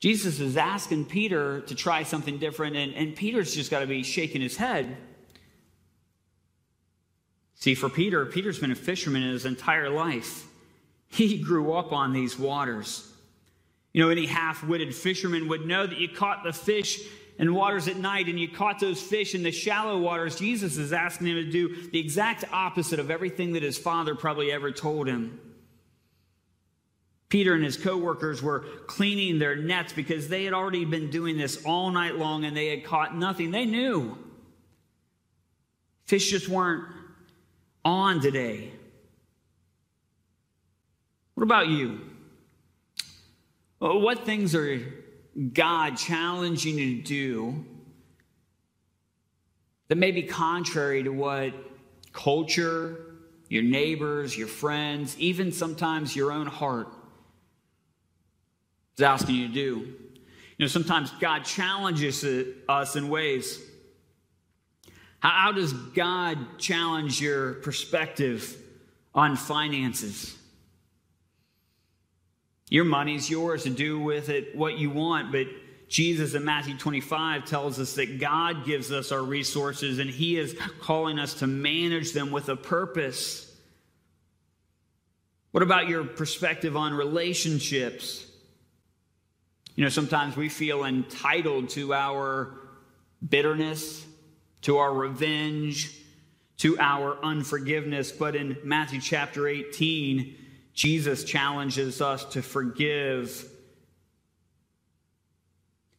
Jesus 0.00 0.40
is 0.40 0.56
asking 0.56 1.04
Peter 1.04 1.60
to 1.60 1.74
try 1.74 2.02
something 2.02 2.38
different, 2.38 2.76
and, 2.76 2.92
and 2.94 3.14
Peter's 3.14 3.54
just 3.54 3.70
got 3.70 3.80
to 3.80 3.86
be 3.86 4.02
shaking 4.02 4.42
his 4.42 4.56
head. 4.56 4.96
See, 7.54 7.74
for 7.74 7.88
Peter, 7.88 8.26
Peter's 8.26 8.58
been 8.58 8.72
a 8.72 8.76
fisherman 8.76 9.22
his 9.22 9.46
entire 9.46 9.88
life. 9.88 10.46
He 11.08 11.38
grew 11.38 11.72
up 11.72 11.92
on 11.92 12.12
these 12.12 12.38
waters. 12.38 13.10
You 13.92 14.02
know, 14.02 14.10
any 14.10 14.26
half 14.26 14.64
witted 14.64 14.94
fisherman 14.94 15.48
would 15.48 15.66
know 15.66 15.86
that 15.86 15.98
you 15.98 16.08
caught 16.08 16.42
the 16.42 16.52
fish 16.52 17.00
in 17.38 17.54
waters 17.54 17.88
at 17.88 17.96
night 17.96 18.28
and 18.28 18.38
you 18.38 18.48
caught 18.48 18.80
those 18.80 19.00
fish 19.00 19.34
in 19.34 19.42
the 19.42 19.52
shallow 19.52 19.98
waters. 19.98 20.36
Jesus 20.36 20.76
is 20.76 20.92
asking 20.92 21.28
him 21.28 21.36
to 21.36 21.50
do 21.50 21.90
the 21.90 22.00
exact 22.00 22.44
opposite 22.52 22.98
of 22.98 23.10
everything 23.10 23.52
that 23.52 23.62
his 23.62 23.78
father 23.78 24.14
probably 24.14 24.50
ever 24.52 24.72
told 24.72 25.06
him. 25.06 25.40
Peter 27.28 27.54
and 27.54 27.64
his 27.64 27.76
co-workers 27.76 28.42
were 28.42 28.60
cleaning 28.86 29.38
their 29.38 29.56
nets 29.56 29.92
because 29.92 30.28
they 30.28 30.44
had 30.44 30.52
already 30.52 30.84
been 30.84 31.10
doing 31.10 31.36
this 31.36 31.64
all 31.64 31.90
night 31.90 32.16
long 32.16 32.44
and 32.44 32.56
they 32.56 32.68
had 32.68 32.84
caught 32.84 33.16
nothing. 33.16 33.50
They 33.50 33.64
knew. 33.64 34.16
Fish 36.04 36.30
just 36.30 36.48
weren't 36.48 36.84
on 37.84 38.20
today. 38.20 38.70
What 41.34 41.42
about 41.42 41.68
you? 41.68 42.00
Uh, 43.82 43.94
what 43.94 44.24
things 44.24 44.54
are 44.54 44.80
God 45.52 45.96
challenging 45.96 46.78
you 46.78 46.96
to 46.96 47.02
do 47.02 47.64
that 49.88 49.96
may 49.96 50.12
be 50.12 50.22
contrary 50.22 51.02
to 51.02 51.10
what 51.10 51.52
culture, 52.12 53.16
your 53.48 53.64
neighbors, 53.64 54.38
your 54.38 54.46
friends, 54.46 55.18
even 55.18 55.52
sometimes 55.52 56.14
your 56.14 56.32
own 56.32 56.46
heart 56.46 56.88
is 58.96 59.02
asking 59.02 59.34
you 59.34 59.48
to 59.48 59.54
do? 59.54 59.94
You 60.56 60.60
know, 60.60 60.66
sometimes 60.68 61.10
God 61.20 61.44
challenges 61.44 62.24
us 62.68 62.96
in 62.96 63.08
ways 63.08 63.60
how, 65.24 65.52
does 65.52 65.72
God 65.72 66.58
challenge 66.58 67.20
your 67.20 67.54
perspective 67.54 68.56
on 69.14 69.36
finances? 69.36 70.36
Your 72.68 72.84
money's 72.84 73.30
yours 73.30 73.62
to 73.62 73.70
do 73.70 73.98
with 73.98 74.28
it 74.28 74.54
what 74.54 74.76
you 74.78 74.90
want, 74.90 75.32
but 75.32 75.46
Jesus 75.88 76.34
in 76.34 76.44
Matthew 76.44 76.76
25 76.76 77.44
tells 77.46 77.78
us 77.78 77.94
that 77.94 78.18
God 78.18 78.66
gives 78.66 78.92
us 78.92 79.12
our 79.12 79.22
resources 79.22 79.98
and 79.98 80.10
He 80.10 80.36
is 80.36 80.56
calling 80.80 81.18
us 81.18 81.34
to 81.34 81.46
manage 81.46 82.12
them 82.12 82.30
with 82.30 82.48
a 82.48 82.56
purpose. 82.56 83.50
What 85.52 85.62
about 85.62 85.88
your 85.88 86.04
perspective 86.04 86.76
on 86.76 86.92
relationships? 86.92 88.26
You 89.74 89.84
know, 89.84 89.90
sometimes 89.90 90.36
we 90.36 90.48
feel 90.48 90.84
entitled 90.84 91.70
to 91.70 91.94
our 91.94 92.54
bitterness, 93.26 94.04
to 94.64 94.78
our 94.78 94.92
revenge, 94.92 95.94
to 96.58 96.78
our 96.78 97.22
unforgiveness. 97.22 98.10
But 98.10 98.34
in 98.34 98.56
Matthew 98.64 99.00
chapter 99.00 99.46
18, 99.46 100.36
Jesus 100.72 101.22
challenges 101.24 102.00
us 102.00 102.24
to 102.26 102.42
forgive. 102.42 103.46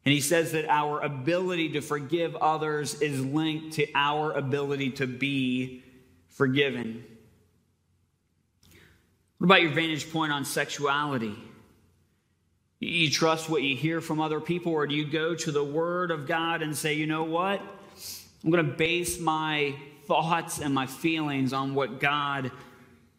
And 0.04 0.14
he 0.14 0.20
says 0.20 0.52
that 0.54 0.68
our 0.68 1.02
ability 1.02 1.70
to 1.74 1.82
forgive 1.82 2.36
others 2.36 3.02
is 3.02 3.24
linked 3.24 3.76
to 3.76 3.88
our 3.94 4.34
ability 4.34 4.92
to 4.92 5.08
be 5.08 5.84
forgiven. 6.30 7.04
What 9.38 9.46
about 9.46 9.62
your 9.62 9.72
vantage 9.72 10.12
point 10.12 10.32
on 10.32 10.44
sexuality? 10.44 11.36
You 12.80 13.10
trust 13.12 13.48
what 13.48 13.62
you 13.62 13.76
hear 13.76 14.02
from 14.02 14.20
other 14.20 14.40
people, 14.40 14.72
or 14.72 14.88
do 14.88 14.96
you 14.96 15.06
go 15.06 15.36
to 15.36 15.52
the 15.52 15.64
Word 15.64 16.10
of 16.10 16.28
God 16.28 16.62
and 16.62 16.76
say, 16.76 16.94
you 16.94 17.08
know 17.08 17.24
what? 17.24 17.62
I'm 18.46 18.52
going 18.52 18.64
to 18.64 18.72
base 18.72 19.20
my 19.20 19.74
thoughts 20.06 20.60
and 20.60 20.72
my 20.72 20.86
feelings 20.86 21.52
on 21.52 21.74
what 21.74 22.00
God 22.00 22.52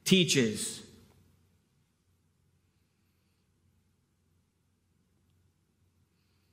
teaches. 0.05 0.81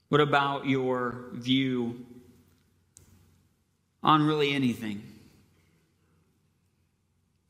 What 0.09 0.21
about 0.21 0.65
your 0.65 1.25
view 1.33 2.03
on 4.01 4.25
really 4.25 4.55
anything? 4.55 5.03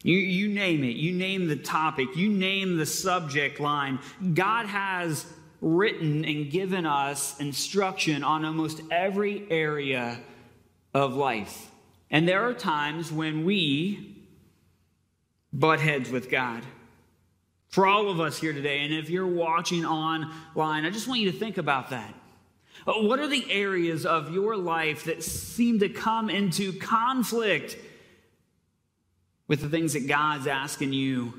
You, 0.01 0.17
you 0.17 0.49
name 0.49 0.83
it. 0.83 0.97
You 0.97 1.13
name 1.13 1.47
the 1.47 1.55
topic. 1.55 2.17
You 2.17 2.27
name 2.27 2.75
the 2.75 2.85
subject 2.85 3.61
line. 3.61 3.99
God 4.33 4.65
has 4.65 5.25
written 5.61 6.25
and 6.25 6.51
given 6.51 6.85
us 6.85 7.39
instruction 7.39 8.25
on 8.25 8.43
almost 8.43 8.81
every 8.91 9.49
area 9.49 10.19
of 10.93 11.15
life. 11.15 11.71
And 12.11 12.27
there 12.27 12.47
are 12.47 12.53
times 12.53 13.11
when 13.11 13.45
we 13.45 14.13
butt 15.51 15.79
heads 15.79 16.09
with 16.09 16.29
God. 16.29 16.63
For 17.69 17.87
all 17.87 18.09
of 18.09 18.19
us 18.19 18.39
here 18.39 18.53
today, 18.53 18.81
and 18.81 18.93
if 18.93 19.09
you're 19.09 19.25
watching 19.25 19.83
online, 19.83 20.85
I 20.85 20.89
just 20.91 21.07
want 21.07 21.21
you 21.21 21.31
to 21.31 21.37
think 21.37 21.57
about 21.57 21.89
that. 21.89 22.13
Uh, 22.85 22.93
what 22.93 23.19
are 23.19 23.27
the 23.27 23.51
areas 23.51 24.05
of 24.05 24.31
your 24.31 24.55
life 24.55 25.05
that 25.05 25.23
seem 25.23 25.79
to 25.79 25.89
come 25.89 26.29
into 26.29 26.77
conflict 26.79 27.77
with 29.47 29.61
the 29.61 29.69
things 29.69 29.93
that 29.93 30.07
God's 30.07 30.47
asking 30.47 30.93
you 30.93 31.33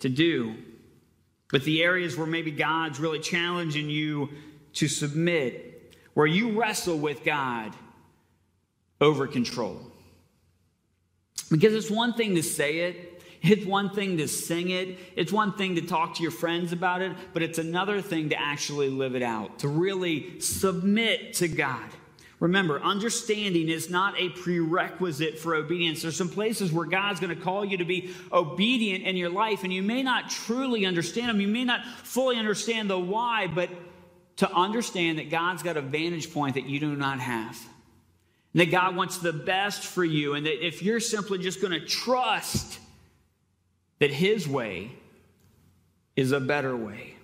to 0.00 0.08
do? 0.08 0.56
With 1.52 1.64
the 1.64 1.82
areas 1.82 2.16
where 2.16 2.26
maybe 2.26 2.50
God's 2.50 2.98
really 2.98 3.20
challenging 3.20 3.90
you 3.90 4.30
to 4.74 4.88
submit, 4.88 5.94
where 6.14 6.26
you 6.26 6.58
wrestle 6.58 6.98
with 6.98 7.22
God 7.22 7.72
over 9.02 9.26
control. 9.26 9.80
Because 11.50 11.74
it's 11.74 11.90
one 11.90 12.14
thing 12.14 12.36
to 12.36 12.42
say 12.42 12.78
it, 12.78 13.22
it's 13.42 13.66
one 13.66 13.90
thing 13.90 14.16
to 14.18 14.28
sing 14.28 14.70
it, 14.70 14.96
it's 15.16 15.32
one 15.32 15.52
thing 15.54 15.74
to 15.74 15.82
talk 15.82 16.14
to 16.14 16.22
your 16.22 16.30
friends 16.30 16.72
about 16.72 17.02
it, 17.02 17.12
but 17.32 17.42
it's 17.42 17.58
another 17.58 18.00
thing 18.00 18.30
to 18.30 18.40
actually 18.40 18.88
live 18.88 19.14
it 19.16 19.22
out, 19.22 19.58
to 19.58 19.68
really 19.68 20.40
submit 20.40 21.34
to 21.34 21.48
God. 21.48 21.90
Remember, 22.38 22.80
understanding 22.80 23.68
is 23.68 23.90
not 23.90 24.18
a 24.18 24.28
prerequisite 24.30 25.38
for 25.38 25.54
obedience. 25.54 26.02
There's 26.02 26.16
some 26.16 26.28
places 26.28 26.72
where 26.72 26.86
God's 26.86 27.20
going 27.20 27.34
to 27.36 27.40
call 27.40 27.64
you 27.64 27.76
to 27.78 27.84
be 27.84 28.10
obedient 28.32 29.04
in 29.04 29.16
your 29.16 29.30
life, 29.30 29.62
and 29.62 29.72
you 29.72 29.82
may 29.82 30.02
not 30.02 30.30
truly 30.30 30.86
understand 30.86 31.28
them. 31.28 31.40
You 31.40 31.48
may 31.48 31.64
not 31.64 31.84
fully 32.02 32.36
understand 32.36 32.90
the 32.90 32.98
why, 32.98 33.46
but 33.46 33.70
to 34.36 34.52
understand 34.52 35.18
that 35.18 35.30
God's 35.30 35.62
got 35.62 35.76
a 35.76 35.80
vantage 35.80 36.32
point 36.32 36.54
that 36.54 36.64
you 36.64 36.80
do 36.80 36.96
not 36.96 37.20
have. 37.20 37.58
And 38.52 38.60
that 38.60 38.70
God 38.70 38.96
wants 38.96 39.18
the 39.18 39.32
best 39.32 39.84
for 39.84 40.04
you, 40.04 40.34
and 40.34 40.46
that 40.46 40.64
if 40.64 40.82
you're 40.82 41.00
simply 41.00 41.38
just 41.38 41.60
going 41.60 41.72
to 41.72 41.84
trust 41.86 42.78
that 43.98 44.10
His 44.10 44.48
way 44.48 44.90
is 46.16 46.32
a 46.32 46.40
better 46.40 46.76
way. 46.76 47.16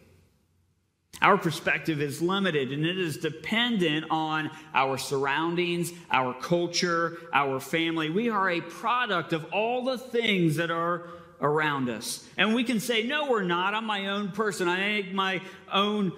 Our 1.20 1.36
perspective 1.36 2.00
is 2.00 2.22
limited 2.22 2.70
and 2.70 2.86
it 2.86 2.98
is 2.98 3.16
dependent 3.16 4.06
on 4.10 4.50
our 4.72 4.96
surroundings, 4.98 5.92
our 6.10 6.32
culture, 6.32 7.18
our 7.32 7.58
family. 7.58 8.08
We 8.08 8.30
are 8.30 8.48
a 8.48 8.60
product 8.60 9.32
of 9.32 9.44
all 9.52 9.84
the 9.84 9.98
things 9.98 10.56
that 10.56 10.70
are 10.70 11.08
around 11.40 11.88
us. 11.88 12.24
And 12.36 12.54
we 12.54 12.62
can 12.62 12.78
say, 12.78 13.02
no, 13.02 13.28
we're 13.28 13.42
not. 13.42 13.74
I'm 13.74 13.84
my 13.84 14.06
own 14.06 14.30
person. 14.30 14.68
I 14.68 14.76
make 14.78 15.12
my 15.12 15.42
own, 15.72 16.12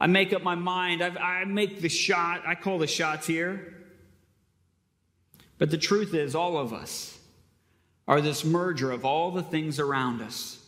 I 0.00 0.08
make 0.08 0.32
up 0.32 0.42
my 0.42 0.56
mind. 0.56 1.02
I, 1.02 1.10
I 1.40 1.44
make 1.44 1.80
the 1.80 1.88
shot. 1.88 2.42
I 2.44 2.56
call 2.56 2.78
the 2.78 2.88
shots 2.88 3.26
here. 3.26 3.74
But 5.58 5.70
the 5.70 5.78
truth 5.78 6.14
is, 6.14 6.34
all 6.34 6.58
of 6.58 6.72
us 6.72 7.18
are 8.06 8.20
this 8.20 8.44
merger 8.44 8.90
of 8.90 9.04
all 9.04 9.30
the 9.30 9.42
things 9.42 9.78
around 9.78 10.20
us. 10.20 10.60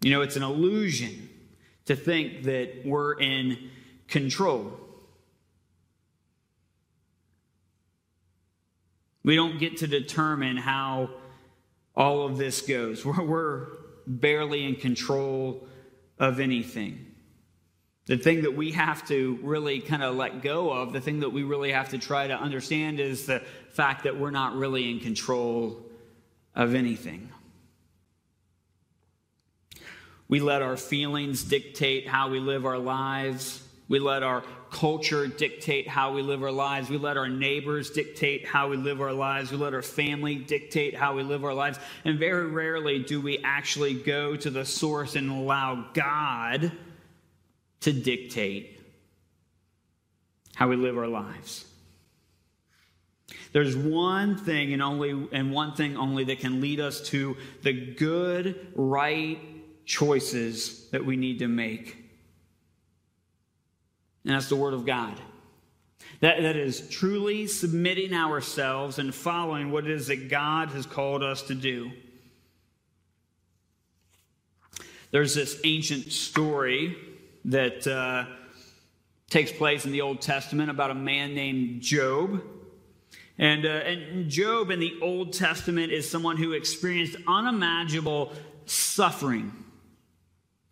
You 0.00 0.10
know, 0.10 0.22
it's 0.22 0.36
an 0.36 0.42
illusion 0.42 1.28
to 1.86 1.96
think 1.96 2.44
that 2.44 2.82
we're 2.84 3.18
in 3.18 3.70
control. 4.08 4.72
We 9.22 9.36
don't 9.36 9.58
get 9.58 9.78
to 9.78 9.86
determine 9.86 10.56
how 10.56 11.10
all 11.94 12.26
of 12.26 12.36
this 12.36 12.60
goes. 12.60 13.04
We're, 13.04 13.66
barely 14.06 14.64
in 14.64 14.76
control 14.76 15.66
of 16.18 16.40
anything. 16.40 17.05
The 18.06 18.16
thing 18.16 18.42
that 18.42 18.54
we 18.54 18.70
have 18.72 19.06
to 19.08 19.38
really 19.42 19.80
kind 19.80 20.02
of 20.02 20.14
let 20.14 20.40
go 20.40 20.70
of, 20.70 20.92
the 20.92 21.00
thing 21.00 21.20
that 21.20 21.30
we 21.30 21.42
really 21.42 21.72
have 21.72 21.88
to 21.88 21.98
try 21.98 22.28
to 22.28 22.34
understand 22.34 23.00
is 23.00 23.26
the 23.26 23.42
fact 23.70 24.04
that 24.04 24.16
we're 24.16 24.30
not 24.30 24.54
really 24.54 24.90
in 24.90 25.00
control 25.00 25.84
of 26.54 26.74
anything. 26.74 27.28
We 30.28 30.40
let 30.40 30.62
our 30.62 30.76
feelings 30.76 31.42
dictate 31.42 32.06
how 32.06 32.30
we 32.30 32.38
live 32.38 32.64
our 32.64 32.78
lives. 32.78 33.62
We 33.88 33.98
let 33.98 34.22
our 34.22 34.42
culture 34.70 35.26
dictate 35.26 35.88
how 35.88 36.12
we 36.12 36.22
live 36.22 36.42
our 36.42 36.52
lives. 36.52 36.88
We 36.88 36.98
let 36.98 37.16
our 37.16 37.28
neighbors 37.28 37.90
dictate 37.90 38.46
how 38.46 38.68
we 38.68 38.76
live 38.76 39.00
our 39.00 39.12
lives. 39.12 39.50
We 39.50 39.56
let 39.56 39.74
our 39.74 39.82
family 39.82 40.36
dictate 40.36 40.94
how 40.94 41.14
we 41.14 41.22
live 41.22 41.44
our 41.44 41.54
lives. 41.54 41.78
And 42.04 42.18
very 42.18 42.46
rarely 42.46 43.00
do 43.00 43.20
we 43.20 43.38
actually 43.38 43.94
go 43.94 44.36
to 44.36 44.50
the 44.50 44.64
source 44.64 45.16
and 45.16 45.30
allow 45.30 45.86
God 45.92 46.72
to 47.80 47.92
dictate 47.92 48.80
how 50.54 50.68
we 50.68 50.76
live 50.76 50.96
our 50.96 51.06
lives. 51.06 51.64
There's 53.52 53.76
one 53.76 54.36
thing 54.36 54.72
and 54.72 54.82
only 54.82 55.28
and 55.32 55.52
one 55.52 55.74
thing 55.74 55.96
only 55.96 56.24
that 56.24 56.40
can 56.40 56.60
lead 56.60 56.80
us 56.80 57.00
to 57.08 57.36
the 57.62 57.72
good, 57.72 58.68
right, 58.74 59.38
choices 59.84 60.88
that 60.90 61.04
we 61.04 61.16
need 61.16 61.38
to 61.38 61.48
make. 61.48 61.96
And 64.24 64.34
that's 64.34 64.48
the 64.48 64.56
Word 64.56 64.74
of 64.74 64.84
God. 64.84 65.18
That, 66.20 66.42
that 66.42 66.56
is 66.56 66.88
truly 66.88 67.46
submitting 67.46 68.12
ourselves 68.12 68.98
and 68.98 69.14
following 69.14 69.70
what 69.70 69.84
it 69.84 69.90
is 69.90 70.08
that 70.08 70.28
God 70.28 70.70
has 70.70 70.86
called 70.86 71.22
us 71.22 71.42
to 71.42 71.54
do. 71.54 71.90
There's 75.10 75.34
this 75.34 75.60
ancient 75.64 76.12
story 76.12 76.96
that 77.46 77.86
uh, 77.86 78.24
takes 79.30 79.52
place 79.52 79.84
in 79.84 79.92
the 79.92 80.02
Old 80.02 80.20
Testament 80.20 80.70
about 80.70 80.90
a 80.90 80.94
man 80.94 81.34
named 81.34 81.80
Job. 81.80 82.42
And, 83.38 83.64
uh, 83.64 83.68
and 83.68 84.30
Job 84.30 84.70
in 84.70 84.80
the 84.80 84.94
Old 85.02 85.32
Testament 85.32 85.92
is 85.92 86.10
someone 86.10 86.36
who 86.36 86.52
experienced 86.52 87.16
unimaginable 87.26 88.32
suffering. 88.64 89.52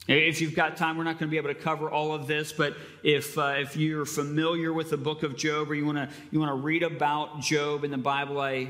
If 0.06 0.40
you've 0.40 0.54
got 0.54 0.76
time, 0.76 0.98
we're 0.98 1.04
not 1.04 1.18
going 1.18 1.28
to 1.28 1.30
be 1.30 1.38
able 1.38 1.48
to 1.48 1.54
cover 1.54 1.90
all 1.90 2.12
of 2.12 2.26
this, 2.26 2.52
but 2.52 2.76
if, 3.02 3.38
uh, 3.38 3.54
if 3.56 3.76
you're 3.76 4.04
familiar 4.04 4.72
with 4.72 4.90
the 4.90 4.98
book 4.98 5.22
of 5.22 5.36
Job 5.36 5.70
or 5.70 5.74
you 5.74 5.86
want 5.86 5.96
to 5.96 6.08
you 6.30 6.38
want 6.38 6.50
to 6.50 6.62
read 6.62 6.82
about 6.82 7.40
Job 7.40 7.84
in 7.84 7.90
the 7.90 7.96
Bible, 7.96 8.38
I 8.38 8.68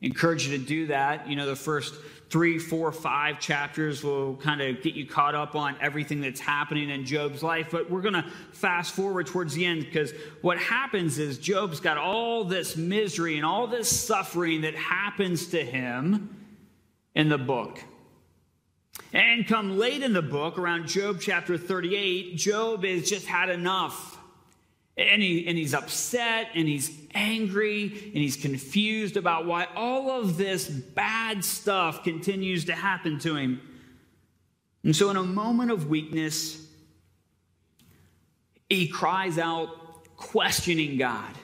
encourage 0.00 0.48
you 0.48 0.58
to 0.58 0.64
do 0.64 0.86
that. 0.88 1.28
You 1.28 1.36
know, 1.36 1.46
the 1.46 1.54
first 1.54 1.94
three, 2.32 2.58
four, 2.58 2.90
five 2.90 3.38
chapters 3.38 4.02
will 4.02 4.36
kind 4.36 4.62
of 4.62 4.82
get 4.82 4.94
you 4.94 5.06
caught 5.06 5.34
up 5.34 5.54
on 5.54 5.76
everything 5.82 6.22
that's 6.22 6.40
happening 6.40 6.88
in 6.88 7.04
Job's 7.04 7.42
life. 7.42 7.68
But 7.70 7.90
we're 7.90 8.00
going 8.00 8.14
to 8.14 8.24
fast 8.52 8.94
forward 8.94 9.26
towards 9.26 9.52
the 9.52 9.66
end 9.66 9.84
because 9.84 10.14
what 10.40 10.56
happens 10.56 11.18
is 11.18 11.36
Job's 11.36 11.78
got 11.78 11.98
all 11.98 12.44
this 12.44 12.74
misery 12.74 13.36
and 13.36 13.44
all 13.44 13.66
this 13.66 13.94
suffering 13.94 14.62
that 14.62 14.74
happens 14.74 15.48
to 15.48 15.62
him 15.62 16.34
in 17.14 17.28
the 17.28 17.36
book. 17.36 17.84
And 19.12 19.46
come 19.46 19.78
late 19.78 20.02
in 20.02 20.14
the 20.14 20.22
book, 20.22 20.56
around 20.56 20.88
Job 20.88 21.18
chapter 21.20 21.58
38, 21.58 22.34
Job 22.38 22.82
has 22.84 23.10
just 23.10 23.26
had 23.26 23.50
enough. 23.50 24.11
And, 24.96 25.22
he, 25.22 25.46
and 25.46 25.56
he's 25.56 25.72
upset 25.72 26.48
and 26.54 26.68
he's 26.68 26.90
angry 27.14 27.84
and 27.84 28.16
he's 28.16 28.36
confused 28.36 29.16
about 29.16 29.46
why 29.46 29.66
all 29.74 30.10
of 30.10 30.36
this 30.36 30.68
bad 30.68 31.44
stuff 31.44 32.04
continues 32.04 32.66
to 32.66 32.74
happen 32.74 33.18
to 33.20 33.36
him. 33.36 33.60
And 34.84 34.94
so, 34.94 35.10
in 35.10 35.16
a 35.16 35.22
moment 35.22 35.70
of 35.70 35.88
weakness, 35.88 36.66
he 38.68 38.88
cries 38.88 39.38
out, 39.38 39.68
questioning 40.16 40.98
God. 40.98 41.34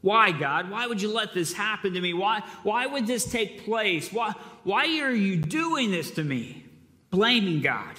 Why, 0.00 0.32
God? 0.32 0.70
Why 0.70 0.86
would 0.86 1.00
you 1.00 1.10
let 1.10 1.32
this 1.32 1.52
happen 1.52 1.94
to 1.94 2.00
me? 2.00 2.12
Why, 2.12 2.42
why 2.62 2.86
would 2.86 3.06
this 3.06 3.24
take 3.24 3.64
place? 3.64 4.12
Why, 4.12 4.34
why 4.62 5.00
are 5.00 5.14
you 5.14 5.36
doing 5.36 5.90
this 5.90 6.10
to 6.12 6.24
me? 6.24 6.62
Blaming 7.10 7.62
God 7.62 7.94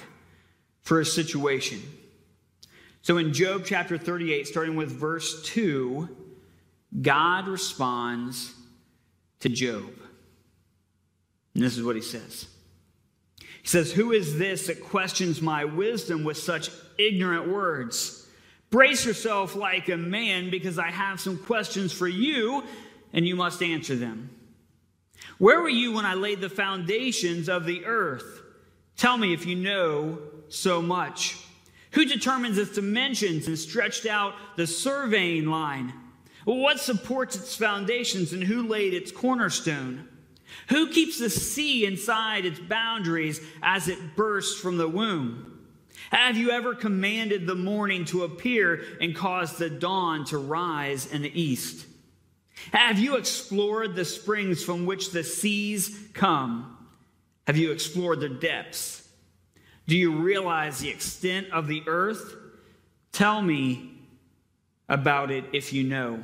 for 0.82 1.00
a 1.00 1.04
situation. 1.04 1.82
So 3.06 3.18
in 3.18 3.32
Job 3.32 3.62
chapter 3.64 3.96
38, 3.98 4.48
starting 4.48 4.74
with 4.74 4.90
verse 4.90 5.40
2, 5.44 6.08
God 7.02 7.46
responds 7.46 8.52
to 9.38 9.48
Job. 9.48 9.92
And 11.54 11.62
this 11.62 11.78
is 11.78 11.84
what 11.84 11.94
he 11.94 12.02
says. 12.02 12.48
He 13.38 13.68
says, 13.68 13.92
Who 13.92 14.10
is 14.10 14.38
this 14.38 14.66
that 14.66 14.82
questions 14.82 15.40
my 15.40 15.64
wisdom 15.64 16.24
with 16.24 16.36
such 16.36 16.68
ignorant 16.98 17.48
words? 17.48 18.28
Brace 18.70 19.06
yourself 19.06 19.54
like 19.54 19.88
a 19.88 19.96
man 19.96 20.50
because 20.50 20.76
I 20.76 20.90
have 20.90 21.20
some 21.20 21.38
questions 21.38 21.92
for 21.92 22.08
you 22.08 22.64
and 23.12 23.24
you 23.24 23.36
must 23.36 23.62
answer 23.62 23.94
them. 23.94 24.30
Where 25.38 25.60
were 25.60 25.68
you 25.68 25.92
when 25.92 26.06
I 26.06 26.14
laid 26.14 26.40
the 26.40 26.50
foundations 26.50 27.48
of 27.48 27.66
the 27.66 27.84
earth? 27.84 28.42
Tell 28.96 29.16
me 29.16 29.32
if 29.32 29.46
you 29.46 29.54
know 29.54 30.18
so 30.48 30.82
much. 30.82 31.36
Who 31.96 32.04
determines 32.04 32.58
its 32.58 32.74
dimensions 32.74 33.46
and 33.46 33.58
stretched 33.58 34.04
out 34.04 34.34
the 34.56 34.66
surveying 34.66 35.46
line? 35.46 35.94
What 36.44 36.78
supports 36.78 37.36
its 37.36 37.56
foundations 37.56 38.34
and 38.34 38.44
who 38.44 38.68
laid 38.68 38.92
its 38.92 39.10
cornerstone? 39.10 40.06
Who 40.68 40.90
keeps 40.90 41.18
the 41.18 41.30
sea 41.30 41.86
inside 41.86 42.44
its 42.44 42.60
boundaries 42.60 43.40
as 43.62 43.88
it 43.88 44.14
bursts 44.14 44.60
from 44.60 44.76
the 44.76 44.86
womb? 44.86 45.66
Have 46.10 46.36
you 46.36 46.50
ever 46.50 46.74
commanded 46.74 47.46
the 47.46 47.54
morning 47.54 48.04
to 48.06 48.24
appear 48.24 48.82
and 49.00 49.16
caused 49.16 49.58
the 49.58 49.70
dawn 49.70 50.26
to 50.26 50.36
rise 50.36 51.06
in 51.06 51.22
the 51.22 51.40
east? 51.40 51.86
Have 52.72 52.98
you 52.98 53.16
explored 53.16 53.94
the 53.94 54.04
springs 54.04 54.62
from 54.62 54.84
which 54.84 55.12
the 55.12 55.24
seas 55.24 55.98
come? 56.12 56.76
Have 57.46 57.56
you 57.56 57.72
explored 57.72 58.20
the 58.20 58.28
depths? 58.28 59.05
Do 59.86 59.96
you 59.96 60.16
realize 60.16 60.78
the 60.78 60.88
extent 60.88 61.48
of 61.52 61.66
the 61.66 61.82
earth? 61.86 62.34
Tell 63.12 63.40
me 63.40 63.92
about 64.88 65.30
it 65.30 65.44
if 65.52 65.72
you 65.72 65.84
know. 65.84 66.20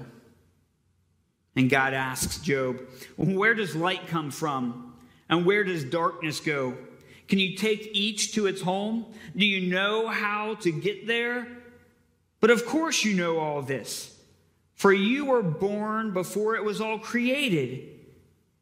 And 1.54 1.70
God 1.70 1.94
asks 1.94 2.38
Job, 2.38 2.80
Where 3.16 3.54
does 3.54 3.76
light 3.76 4.06
come 4.08 4.30
from? 4.30 4.94
And 5.28 5.46
where 5.46 5.64
does 5.64 5.84
darkness 5.84 6.40
go? 6.40 6.76
Can 7.28 7.38
you 7.38 7.56
take 7.56 7.90
each 7.94 8.34
to 8.34 8.46
its 8.46 8.60
home? 8.60 9.06
Do 9.34 9.46
you 9.46 9.72
know 9.72 10.08
how 10.08 10.56
to 10.56 10.72
get 10.72 11.06
there? 11.06 11.48
But 12.40 12.50
of 12.50 12.66
course 12.66 13.04
you 13.04 13.14
know 13.14 13.38
all 13.38 13.62
this. 13.62 14.18
For 14.74 14.92
you 14.92 15.26
were 15.26 15.42
born 15.42 16.12
before 16.12 16.56
it 16.56 16.64
was 16.64 16.80
all 16.80 16.98
created, 16.98 17.88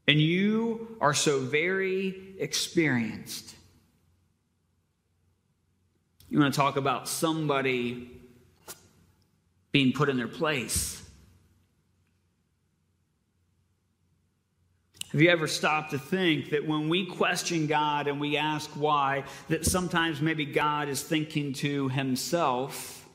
and 0.07 0.21
you 0.21 0.97
are 1.01 1.15
so 1.15 1.41
very 1.41 2.35
experienced. 2.39 3.57
You 6.31 6.39
want 6.39 6.55
to 6.55 6.61
talk 6.61 6.77
about 6.77 7.09
somebody 7.09 8.09
being 9.73 9.93
put 9.93 10.09
in 10.09 10.17
their 10.17 10.29
place. 10.29 11.03
Have 15.11 15.21
you 15.21 15.29
ever 15.29 15.49
stopped 15.49 15.91
to 15.91 15.99
think 15.99 16.51
that 16.51 16.65
when 16.65 16.89
we 16.89 17.05
question 17.05 17.67
God 17.67 18.07
and 18.07 18.21
we 18.21 18.37
ask 18.37 18.71
why, 18.71 19.25
that 19.49 19.67
sometimes 19.67 20.21
maybe 20.21 20.45
God 20.45 20.89
is 20.89 21.03
thinking 21.03 21.53
to 21.55 21.89
himself, 21.89 23.09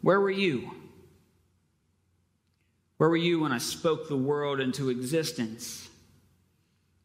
Where 0.00 0.18
were 0.18 0.30
you? 0.30 0.70
Where 2.96 3.10
were 3.10 3.16
you 3.16 3.40
when 3.40 3.52
I 3.52 3.58
spoke 3.58 4.08
the 4.08 4.16
world 4.16 4.58
into 4.58 4.88
existence? 4.88 5.86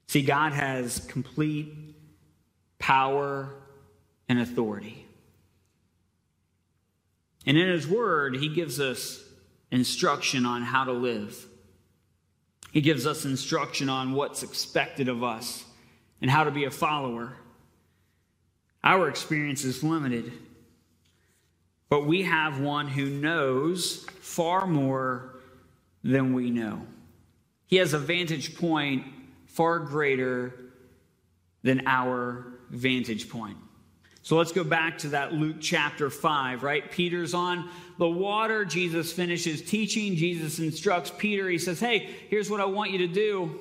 See, 0.07 0.21
God 0.21 0.53
has 0.53 0.99
complete 0.99 1.73
power 2.79 3.53
and 4.31 4.39
authority. 4.39 5.05
And 7.45 7.57
in 7.57 7.67
His 7.67 7.85
Word, 7.85 8.37
He 8.37 8.47
gives 8.47 8.79
us 8.79 9.21
instruction 9.71 10.45
on 10.45 10.61
how 10.61 10.85
to 10.85 10.93
live. 10.93 11.45
He 12.71 12.79
gives 12.79 13.05
us 13.05 13.25
instruction 13.25 13.89
on 13.89 14.13
what's 14.13 14.41
expected 14.41 15.09
of 15.09 15.21
us 15.21 15.65
and 16.21 16.31
how 16.31 16.45
to 16.45 16.51
be 16.51 16.63
a 16.63 16.71
follower. 16.71 17.33
Our 18.85 19.09
experience 19.09 19.65
is 19.65 19.83
limited, 19.83 20.31
but 21.89 22.05
we 22.05 22.21
have 22.21 22.61
one 22.61 22.87
who 22.87 23.09
knows 23.09 24.05
far 24.21 24.65
more 24.65 25.35
than 26.05 26.33
we 26.33 26.49
know. 26.49 26.83
He 27.67 27.75
has 27.77 27.93
a 27.93 27.99
vantage 27.99 28.55
point 28.55 29.05
far 29.47 29.79
greater 29.79 30.53
than 31.63 31.85
our 31.85 32.53
vantage 32.69 33.27
point. 33.27 33.57
So 34.23 34.37
let's 34.37 34.51
go 34.51 34.63
back 34.63 34.99
to 34.99 35.09
that 35.09 35.33
Luke 35.33 35.57
chapter 35.59 36.09
5, 36.09 36.63
right? 36.63 36.89
Peter's 36.91 37.33
on 37.33 37.69
the 37.97 38.07
water. 38.07 38.65
Jesus 38.65 39.11
finishes 39.11 39.61
teaching. 39.61 40.15
Jesus 40.15 40.59
instructs 40.59 41.11
Peter. 41.17 41.49
He 41.49 41.57
says, 41.57 41.79
Hey, 41.79 42.09
here's 42.29 42.49
what 42.49 42.61
I 42.61 42.65
want 42.65 42.91
you 42.91 42.99
to 42.99 43.07
do. 43.07 43.59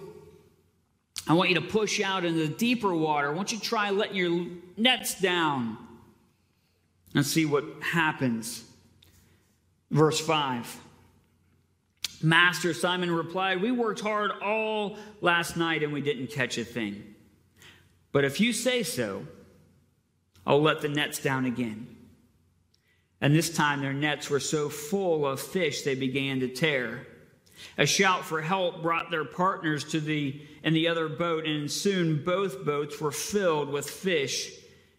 I 1.27 1.33
want 1.33 1.49
you 1.49 1.55
to 1.57 1.63
push 1.63 2.01
out 2.01 2.25
into 2.25 2.47
the 2.47 2.55
deeper 2.55 2.95
water. 2.95 3.31
I 3.31 3.35
want 3.35 3.53
you 3.53 3.59
try 3.59 3.91
letting 3.91 4.17
your 4.17 4.47
nets 4.77 5.21
down 5.21 5.79
and 7.15 7.25
see 7.25 7.47
what 7.47 7.65
happens. 7.81 8.65
Verse 9.91 10.21
5. 10.21 10.81
Master 12.23 12.75
Simon 12.75 13.11
replied, 13.11 13.63
We 13.63 13.71
worked 13.73 14.01
hard 14.01 14.31
all 14.43 14.99
last 15.21 15.57
night 15.57 15.83
and 15.83 15.93
we 15.93 16.03
didn't 16.03 16.29
catch 16.29 16.59
a 16.59 16.65
thing. 16.65 17.03
But 18.13 18.25
if 18.25 18.41
you 18.41 18.53
say 18.53 18.83
so, 18.83 19.27
I'll 20.47 20.63
let 20.63 20.81
the 20.81 20.89
nets 20.89 21.19
down 21.19 21.45
again. 21.45 21.97
And 23.21 23.35
this 23.35 23.55
time 23.55 23.81
their 23.81 23.93
nets 23.93 24.31
were 24.31 24.41
so 24.41 24.69
full 24.69 25.27
of 25.27 25.41
fish 25.41 25.83
they 25.83 25.95
began 25.95 26.41
to 26.41 26.49
tear. 26.49 27.07
A 27.77 27.85
shout 27.85 28.25
for 28.25 28.41
help 28.41 28.81
brought 28.81 29.11
their 29.11 29.27
partners 29.27 29.85
to 29.93 30.01
the 30.01 30.41
in 30.63 30.73
the 30.73 30.89
other 30.89 31.09
boat, 31.09 31.47
and 31.47 31.71
soon 31.71 32.25
both 32.25 32.65
boats 32.65 32.99
were 33.01 33.13
filled 33.13 33.69
with 33.69 33.89
fish 33.89 34.51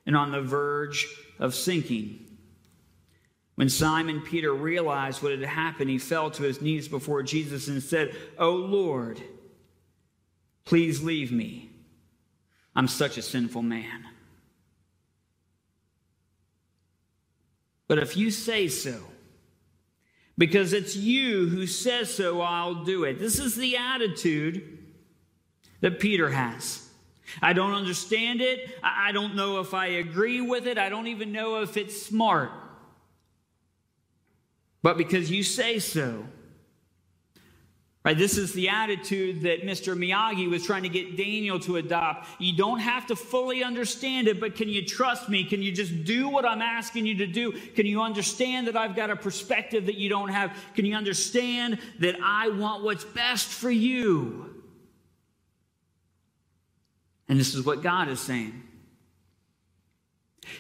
and 0.06 0.15
on 0.15 0.32
the 0.32 0.41
verge 0.41 1.08
of 1.39 1.56
sinking. 1.56 2.27
When 3.56 3.69
Simon 3.69 4.21
Peter 4.21 4.54
realized 4.54 5.21
what 5.23 5.32
had 5.32 5.41
happened, 5.41 5.89
he 5.89 5.97
fell 5.97 6.30
to 6.32 6.43
his 6.43 6.62
knees 6.62 6.88
before 6.88 7.23
Jesus 7.23 7.67
and 7.67 7.82
said, 7.82 8.15
"O 8.38 8.51
Lord, 8.56 9.21
please 10.65 11.04
leave 11.04 11.32
me. 11.32 11.71
I'm 12.75 12.88
such 12.88 13.17
a 13.17 13.23
sinful 13.23 13.63
man." 13.63 14.06
But 17.91 17.99
if 17.99 18.15
you 18.15 18.32
say 18.32 18.69
so, 18.69 19.04
because 20.38 20.71
it's 20.71 20.95
you 20.95 21.49
who 21.49 21.67
says 21.67 22.15
so, 22.15 22.39
I'll 22.39 22.86
do 22.86 23.04
it. 23.04 23.19
This 23.19 23.38
is 23.38 23.58
the 23.58 23.75
attitude 23.75 24.77
that 25.82 25.99
Peter 25.99 26.30
has. 26.30 26.88
I 27.41 27.51
don't 27.51 27.73
understand 27.73 28.39
it. 28.39 28.80
I 28.82 29.12
don't 29.12 29.36
know 29.36 29.60
if 29.60 29.73
I 29.73 29.88
agree 29.88 30.39
with 30.39 30.67
it. 30.67 30.77
I 30.77 30.88
don't 30.88 31.08
even 31.08 31.34
know 31.34 31.63
if 31.63 31.75
it's 31.75 32.01
smart. 32.01 32.51
But 34.82 34.95
because 34.95 35.30
you 35.30 35.43
say 35.43 35.77
so, 35.77 36.25
Right, 38.03 38.17
this 38.17 38.35
is 38.35 38.51
the 38.53 38.67
attitude 38.67 39.41
that 39.41 39.61
Mr. 39.61 39.95
Miyagi 39.95 40.49
was 40.49 40.65
trying 40.65 40.81
to 40.81 40.89
get 40.89 41.17
Daniel 41.17 41.59
to 41.59 41.75
adopt. 41.75 42.27
You 42.39 42.57
don't 42.57 42.79
have 42.79 43.05
to 43.07 43.15
fully 43.15 43.63
understand 43.63 44.27
it, 44.27 44.39
but 44.39 44.55
can 44.55 44.69
you 44.69 44.83
trust 44.83 45.29
me? 45.29 45.43
Can 45.43 45.61
you 45.61 45.71
just 45.71 46.03
do 46.03 46.27
what 46.27 46.43
I'm 46.43 46.63
asking 46.63 47.05
you 47.05 47.15
to 47.17 47.27
do? 47.27 47.51
Can 47.51 47.85
you 47.85 48.01
understand 48.01 48.65
that 48.65 48.75
I've 48.75 48.95
got 48.95 49.11
a 49.11 49.15
perspective 49.15 49.85
that 49.85 49.99
you 49.99 50.09
don't 50.09 50.29
have? 50.29 50.57
Can 50.73 50.85
you 50.85 50.95
understand 50.95 51.77
that 51.99 52.15
I 52.23 52.49
want 52.49 52.83
what's 52.83 53.03
best 53.03 53.45
for 53.45 53.69
you? 53.69 54.63
And 57.29 57.39
this 57.39 57.53
is 57.53 57.63
what 57.63 57.83
God 57.83 58.09
is 58.09 58.19
saying. 58.19 58.63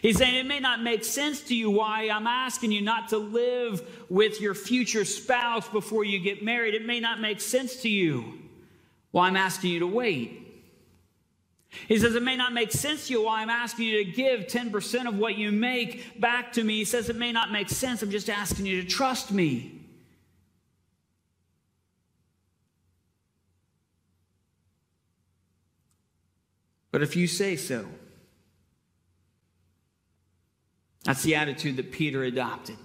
He's 0.01 0.17
saying 0.17 0.35
it 0.35 0.45
may 0.45 0.59
not 0.59 0.81
make 0.81 1.03
sense 1.03 1.41
to 1.41 1.55
you 1.55 1.71
why 1.71 2.09
I'm 2.09 2.27
asking 2.27 2.71
you 2.71 2.81
not 2.81 3.09
to 3.09 3.17
live 3.17 4.05
with 4.09 4.39
your 4.39 4.53
future 4.53 5.05
spouse 5.05 5.67
before 5.67 6.03
you 6.03 6.19
get 6.19 6.43
married. 6.43 6.75
It 6.75 6.85
may 6.85 6.99
not 6.99 7.19
make 7.19 7.41
sense 7.41 7.81
to 7.81 7.89
you 7.89 8.39
why 9.11 9.27
I'm 9.27 9.35
asking 9.35 9.71
you 9.71 9.79
to 9.79 9.87
wait. 9.87 10.37
He 11.87 11.97
says 11.97 12.15
it 12.15 12.23
may 12.23 12.35
not 12.35 12.53
make 12.53 12.71
sense 12.71 13.07
to 13.07 13.13
you 13.13 13.23
why 13.23 13.41
I'm 13.41 13.49
asking 13.49 13.87
you 13.87 14.03
to 14.03 14.11
give 14.11 14.41
10% 14.41 15.07
of 15.07 15.17
what 15.17 15.37
you 15.37 15.51
make 15.51 16.19
back 16.19 16.53
to 16.53 16.63
me. 16.63 16.77
He 16.77 16.85
says 16.85 17.09
it 17.09 17.15
may 17.15 17.31
not 17.31 17.51
make 17.51 17.69
sense. 17.69 18.01
I'm 18.01 18.11
just 18.11 18.29
asking 18.29 18.65
you 18.65 18.81
to 18.81 18.87
trust 18.87 19.31
me. 19.31 19.79
But 26.91 27.01
if 27.01 27.15
you 27.15 27.25
say 27.25 27.55
so, 27.55 27.87
that's 31.11 31.23
the 31.23 31.35
attitude 31.35 31.75
that 31.75 31.91
Peter 31.91 32.23
adopted. 32.23 32.77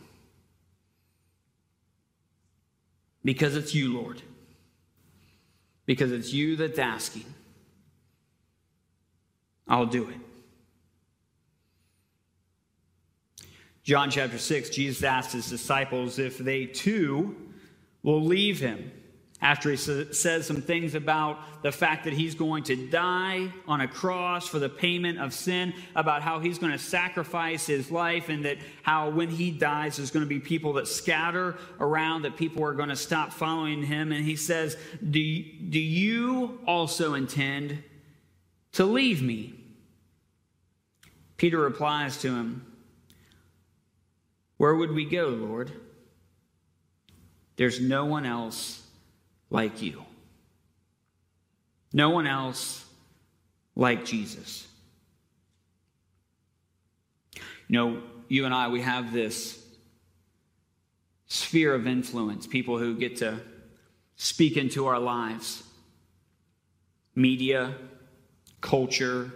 Because 3.23 3.55
it's 3.55 3.73
you, 3.73 3.97
Lord. 3.97 4.21
Because 5.85 6.11
it's 6.11 6.33
you 6.33 6.57
that's 6.57 6.81
asking. 6.81 7.33
I'll 9.69 9.87
do 9.87 10.09
it. 10.09 10.17
John 13.85 14.11
chapter 14.11 14.39
6, 14.39 14.71
Jesus 14.71 15.05
asked 15.05 15.31
his 15.31 15.49
disciples 15.49 16.19
if 16.19 16.37
they 16.37 16.67
too 16.67 17.37
will 18.03 18.25
leave 18.25 18.59
him 18.59 18.91
after 19.43 19.71
he 19.71 19.77
says 19.77 20.47
some 20.47 20.63
things 20.63 20.95
about 20.95 21.63
the 21.63 21.71
fact 21.71 22.05
that 22.05 22.15
he's 22.15 22.35
going 22.35 22.63
to 22.65 22.89
die 22.89 23.53
on 23.69 23.83
a 23.83 23.89
cross 23.89 24.49
for 24.49 24.59
the 24.59 24.69
payment 24.69 25.19
of 25.19 25.35
sin, 25.35 25.75
about 25.95 26.23
how 26.23 26.41
he's 26.41 26.59
going 26.59 26.73
to 26.73 26.79
sacrifice 26.79 27.67
his 27.67 27.91
life, 27.91 28.31
and 28.31 28.47
that 28.47 28.57
how 28.83 29.11
when 29.11 29.29
he 29.29 29.51
dies, 29.51 29.99
there's 29.99 30.11
going 30.11 30.25
to 30.25 30.29
be 30.29 30.41
people 30.41 30.73
that 30.75 30.89
scatter 30.89 31.57
around, 31.81 32.23
that 32.23 32.37
people 32.37 32.65
are 32.65 32.73
going 32.73 32.89
to 32.89 32.97
stop 32.97 33.31
following 33.31 33.83
him. 33.83 34.11
And 34.11 34.25
he 34.25 34.37
says, 34.37 34.77
Do, 34.99 35.11
do 35.11 35.81
you 35.81 36.59
also 36.67 37.13
intend 37.13 37.83
to 38.73 38.87
leave 38.87 39.23
me? 39.23 39.53
Peter 41.37 41.59
replies 41.59 42.17
to 42.23 42.35
him, 42.35 42.65
Where 44.57 44.75
would 44.75 44.93
we 44.93 45.05
go, 45.05 45.29
Lord? 45.29 45.73
There's 47.57 47.81
no 47.81 48.07
one 48.07 48.25
else 48.25 48.86
like 49.51 49.83
you. 49.83 50.05
No 51.93 52.11
one 52.11 52.27
else 52.27 52.85
like 53.75 54.05
Jesus. 54.05 54.67
You 57.35 57.43
know, 57.69 58.03
you 58.29 58.45
and 58.45 58.55
I, 58.55 58.69
we 58.69 58.81
have 58.81 59.13
this 59.13 59.63
sphere 61.27 61.75
of 61.75 61.87
influence, 61.87 62.47
people 62.47 62.79
who 62.79 62.97
get 62.97 63.17
to 63.17 63.41
speak 64.17 64.57
into 64.57 64.87
our 64.87 64.99
lives 64.99 65.63
media, 67.15 67.75
culture, 68.61 69.31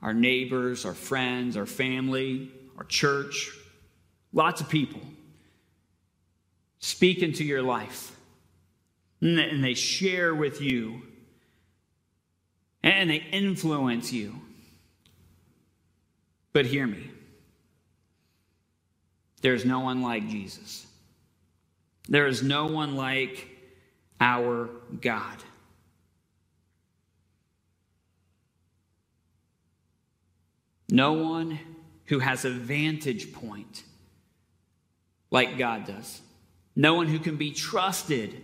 our 0.00 0.14
neighbors, 0.14 0.86
our 0.86 0.94
friends, 0.94 1.58
our 1.58 1.66
family, 1.66 2.50
our 2.78 2.84
church, 2.84 3.50
lots 4.32 4.62
of 4.62 4.68
people 4.68 5.00
speak 6.78 7.22
into 7.22 7.44
your 7.44 7.60
life 7.60 8.17
and 9.20 9.62
they 9.62 9.74
share 9.74 10.34
with 10.34 10.60
you 10.60 11.02
and 12.82 13.10
they 13.10 13.24
influence 13.32 14.12
you. 14.12 14.34
But 16.52 16.66
hear 16.66 16.86
me 16.86 17.10
there's 19.40 19.64
no 19.64 19.80
one 19.80 20.02
like 20.02 20.28
Jesus. 20.28 20.86
There 22.08 22.26
is 22.26 22.42
no 22.42 22.66
one 22.66 22.96
like 22.96 23.48
our 24.20 24.68
God. 25.00 25.36
No 30.90 31.12
one 31.12 31.58
who 32.06 32.18
has 32.18 32.44
a 32.44 32.50
vantage 32.50 33.32
point 33.32 33.84
like 35.30 35.58
God 35.58 35.86
does. 35.86 36.20
No 36.74 36.94
one 36.94 37.06
who 37.06 37.18
can 37.18 37.36
be 37.36 37.52
trusted 37.52 38.40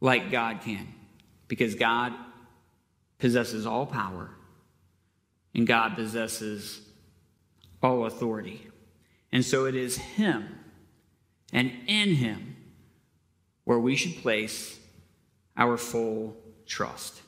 like 0.00 0.30
God 0.30 0.60
can. 0.62 0.86
Because 1.48 1.74
God 1.74 2.12
possesses 3.18 3.66
all 3.66 3.86
power 3.86 4.30
and 5.54 5.66
God 5.66 5.94
possesses 5.94 6.80
all 7.82 8.06
authority. 8.06 8.68
And 9.32 9.44
so 9.44 9.66
it 9.66 9.74
is 9.74 9.96
Him 9.96 10.48
and 11.52 11.72
in 11.86 12.14
Him 12.14 12.56
where 13.64 13.78
we 13.78 13.96
should 13.96 14.16
place 14.16 14.78
our 15.56 15.76
full 15.76 16.36
trust. 16.66 17.20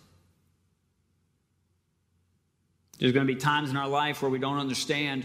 There's 2.99 3.13
going 3.13 3.27
to 3.27 3.33
be 3.33 3.41
times 3.41 3.71
in 3.71 3.77
our 3.77 3.89
life 3.89 4.21
where 4.21 4.31
we 4.31 4.39
don't 4.39 4.59
understand. 4.59 5.25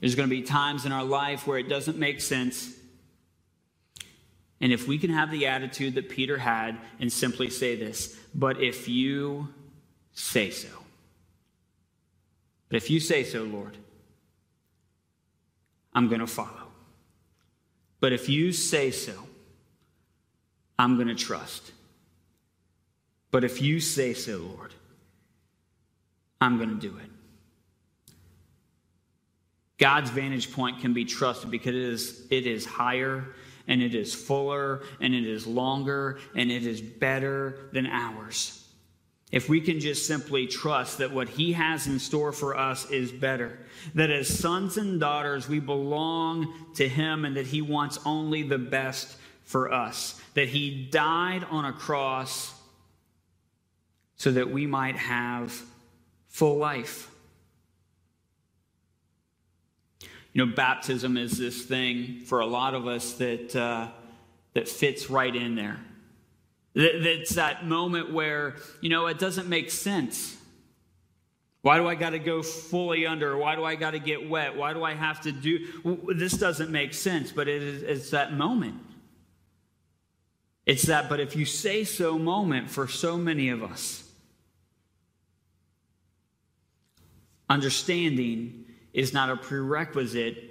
There's 0.00 0.14
going 0.14 0.28
to 0.28 0.34
be 0.34 0.42
times 0.42 0.84
in 0.84 0.92
our 0.92 1.04
life 1.04 1.46
where 1.46 1.58
it 1.58 1.68
doesn't 1.68 1.98
make 1.98 2.20
sense. 2.20 2.75
And 4.60 4.72
if 4.72 4.88
we 4.88 4.98
can 4.98 5.10
have 5.10 5.30
the 5.30 5.46
attitude 5.46 5.94
that 5.96 6.08
Peter 6.08 6.38
had 6.38 6.78
and 6.98 7.12
simply 7.12 7.50
say 7.50 7.76
this, 7.76 8.18
but 8.34 8.62
if 8.62 8.88
you 8.88 9.48
say 10.12 10.50
so, 10.50 10.68
but 12.68 12.76
if 12.76 12.90
you 12.90 12.98
say 12.98 13.22
so, 13.22 13.42
Lord, 13.44 13.76
I'm 15.92 16.08
going 16.08 16.20
to 16.20 16.26
follow. 16.26 16.50
But 18.00 18.12
if 18.12 18.28
you 18.28 18.52
say 18.52 18.90
so, 18.90 19.12
I'm 20.78 20.96
going 20.96 21.08
to 21.08 21.14
trust. 21.14 21.72
But 23.30 23.44
if 23.44 23.62
you 23.62 23.80
say 23.80 24.14
so, 24.14 24.38
Lord, 24.38 24.74
I'm 26.40 26.56
going 26.56 26.68
to 26.68 26.76
do 26.76 26.96
it. 26.96 27.10
God's 29.78 30.10
vantage 30.10 30.52
point 30.52 30.80
can 30.80 30.92
be 30.94 31.04
trusted 31.04 31.50
because 31.50 31.74
it 31.74 31.82
is, 31.82 32.26
it 32.30 32.46
is 32.46 32.64
higher 32.64 33.24
and 33.68 33.82
it 33.82 33.94
is 33.94 34.14
fuller 34.14 34.82
and 35.00 35.14
it 35.14 35.26
is 35.26 35.46
longer 35.46 36.18
and 36.34 36.50
it 36.50 36.66
is 36.66 36.80
better 36.80 37.68
than 37.72 37.86
ours. 37.86 38.62
If 39.32 39.48
we 39.48 39.60
can 39.60 39.80
just 39.80 40.06
simply 40.06 40.46
trust 40.46 40.98
that 40.98 41.10
what 41.12 41.28
He 41.28 41.52
has 41.52 41.86
in 41.86 41.98
store 41.98 42.32
for 42.32 42.56
us 42.56 42.88
is 42.90 43.10
better, 43.10 43.58
that 43.94 44.10
as 44.10 44.28
sons 44.28 44.76
and 44.76 45.00
daughters 45.00 45.48
we 45.48 45.58
belong 45.58 46.72
to 46.76 46.88
Him 46.88 47.24
and 47.24 47.36
that 47.36 47.46
He 47.46 47.60
wants 47.60 47.98
only 48.06 48.42
the 48.42 48.58
best 48.58 49.16
for 49.42 49.72
us, 49.72 50.20
that 50.34 50.48
He 50.48 50.88
died 50.90 51.44
on 51.50 51.64
a 51.64 51.72
cross 51.72 52.54
so 54.16 54.30
that 54.30 54.50
we 54.50 54.66
might 54.66 54.96
have 54.96 55.60
full 56.28 56.56
life. 56.56 57.10
You 60.36 60.44
know, 60.44 60.52
baptism 60.54 61.16
is 61.16 61.38
this 61.38 61.62
thing 61.62 62.20
for 62.26 62.40
a 62.40 62.46
lot 62.46 62.74
of 62.74 62.86
us 62.86 63.14
that, 63.14 63.56
uh, 63.56 63.88
that 64.52 64.68
fits 64.68 65.08
right 65.08 65.34
in 65.34 65.54
there. 65.54 65.80
That's 66.74 67.36
that 67.36 67.64
moment 67.64 68.12
where, 68.12 68.56
you 68.82 68.90
know, 68.90 69.06
it 69.06 69.18
doesn't 69.18 69.48
make 69.48 69.70
sense. 69.70 70.36
Why 71.62 71.78
do 71.78 71.88
I 71.88 71.94
got 71.94 72.10
to 72.10 72.18
go 72.18 72.42
fully 72.42 73.06
under? 73.06 73.34
Why 73.38 73.56
do 73.56 73.64
I 73.64 73.76
got 73.76 73.92
to 73.92 73.98
get 73.98 74.28
wet? 74.28 74.54
Why 74.54 74.74
do 74.74 74.84
I 74.84 74.92
have 74.92 75.22
to 75.22 75.32
do 75.32 76.02
this? 76.14 76.34
Doesn't 76.34 76.70
make 76.70 76.92
sense, 76.92 77.32
but 77.32 77.48
it 77.48 77.62
is, 77.62 77.82
it's 77.82 78.10
that 78.10 78.34
moment. 78.34 78.82
It's 80.66 80.82
that, 80.82 81.08
but 81.08 81.18
if 81.18 81.34
you 81.34 81.46
say 81.46 81.82
so 81.82 82.18
moment 82.18 82.68
for 82.68 82.86
so 82.86 83.16
many 83.16 83.48
of 83.48 83.62
us. 83.62 84.06
Understanding 87.48 88.65
is 88.96 89.12
not 89.12 89.28
a 89.28 89.36
prerequisite 89.36 90.42